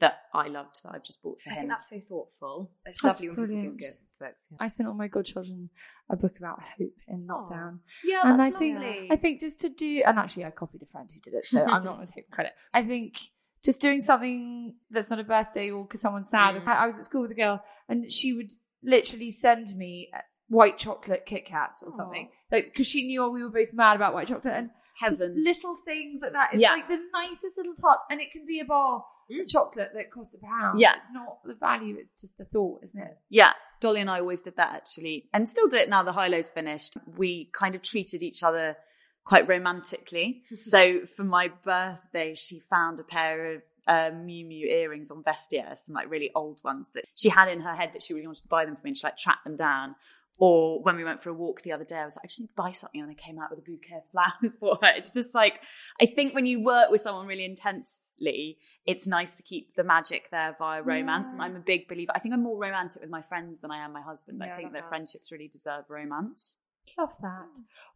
[0.00, 1.58] that I loved that I've just bought for I him.
[1.60, 2.70] think that's so thoughtful.
[2.84, 3.90] It's That's lovely when people give
[4.20, 4.46] books.
[4.50, 4.56] Yeah.
[4.60, 5.70] I sent all my godchildren
[6.10, 7.78] a book about hope in lockdown.
[8.04, 9.08] yeah, and that's I think lovely.
[9.10, 11.62] I think just to do and actually I copied a friend who did it, so
[11.64, 12.52] I'm not going to take credit.
[12.74, 13.18] I think
[13.64, 16.56] just doing something that's not a birthday or because someone's sad.
[16.56, 16.66] Mm.
[16.66, 18.50] I, I was at school with a girl and she would
[18.82, 20.18] literally send me uh,
[20.48, 24.12] white chocolate Kit Kats or something, like because she knew we were both mad about
[24.12, 25.42] white chocolate and just Heaven.
[25.44, 26.50] little things like that.
[26.52, 26.72] It's Yeah.
[26.72, 30.34] like the nicest little touch, and it can be a bar of chocolate that costs
[30.34, 30.80] a pound.
[30.80, 30.94] Yeah.
[30.96, 33.18] it's not the value; it's just the thought, isn't it?
[33.28, 36.02] Yeah, Dolly and I always did that actually, and still do it now.
[36.02, 36.96] The high lows finished.
[37.16, 38.76] We kind of treated each other
[39.24, 40.42] quite romantically.
[40.58, 45.76] so for my birthday, she found a pair of um, Miu Miu earrings on Vestiaire,
[45.76, 48.42] some like really old ones that she had in her head that she really wanted
[48.42, 49.94] to buy them for me, and she like tracked them down.
[50.38, 52.40] Or when we went for a walk the other day, I was like, I just
[52.40, 54.92] need to buy something, and I came out with a bouquet of flowers for her.
[54.96, 55.60] It's just like
[56.00, 60.30] I think when you work with someone really intensely, it's nice to keep the magic
[60.30, 61.34] there via romance.
[61.34, 62.12] And I'm a big believer.
[62.14, 64.40] I think I'm more romantic with my friends than I am my husband.
[64.44, 64.88] Yeah, I think that.
[64.88, 66.56] friendships really deserve romance.
[66.98, 67.46] Love that.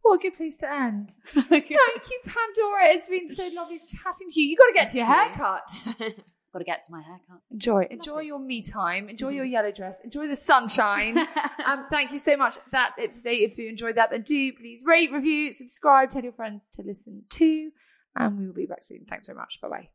[0.01, 1.11] What a good place to end.
[1.25, 1.77] Thank you,
[2.25, 2.93] Pandora.
[2.93, 4.49] It's been so lovely chatting to you.
[4.49, 5.69] You've got to get to your haircut.
[6.51, 7.41] Got to get to my haircut.
[7.51, 7.87] Enjoy.
[7.91, 9.07] Enjoy your me time.
[9.07, 10.01] Enjoy your yellow dress.
[10.03, 11.17] Enjoy the sunshine.
[11.65, 12.57] um, thank you so much.
[12.71, 13.37] That's it today.
[13.43, 17.23] If you enjoyed that, then do please rate, review, subscribe, tell your friends to listen
[17.29, 17.69] to.
[18.15, 19.05] And we will be back soon.
[19.07, 19.61] Thanks very much.
[19.61, 19.89] Bye bye.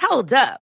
[0.00, 0.65] Hold up.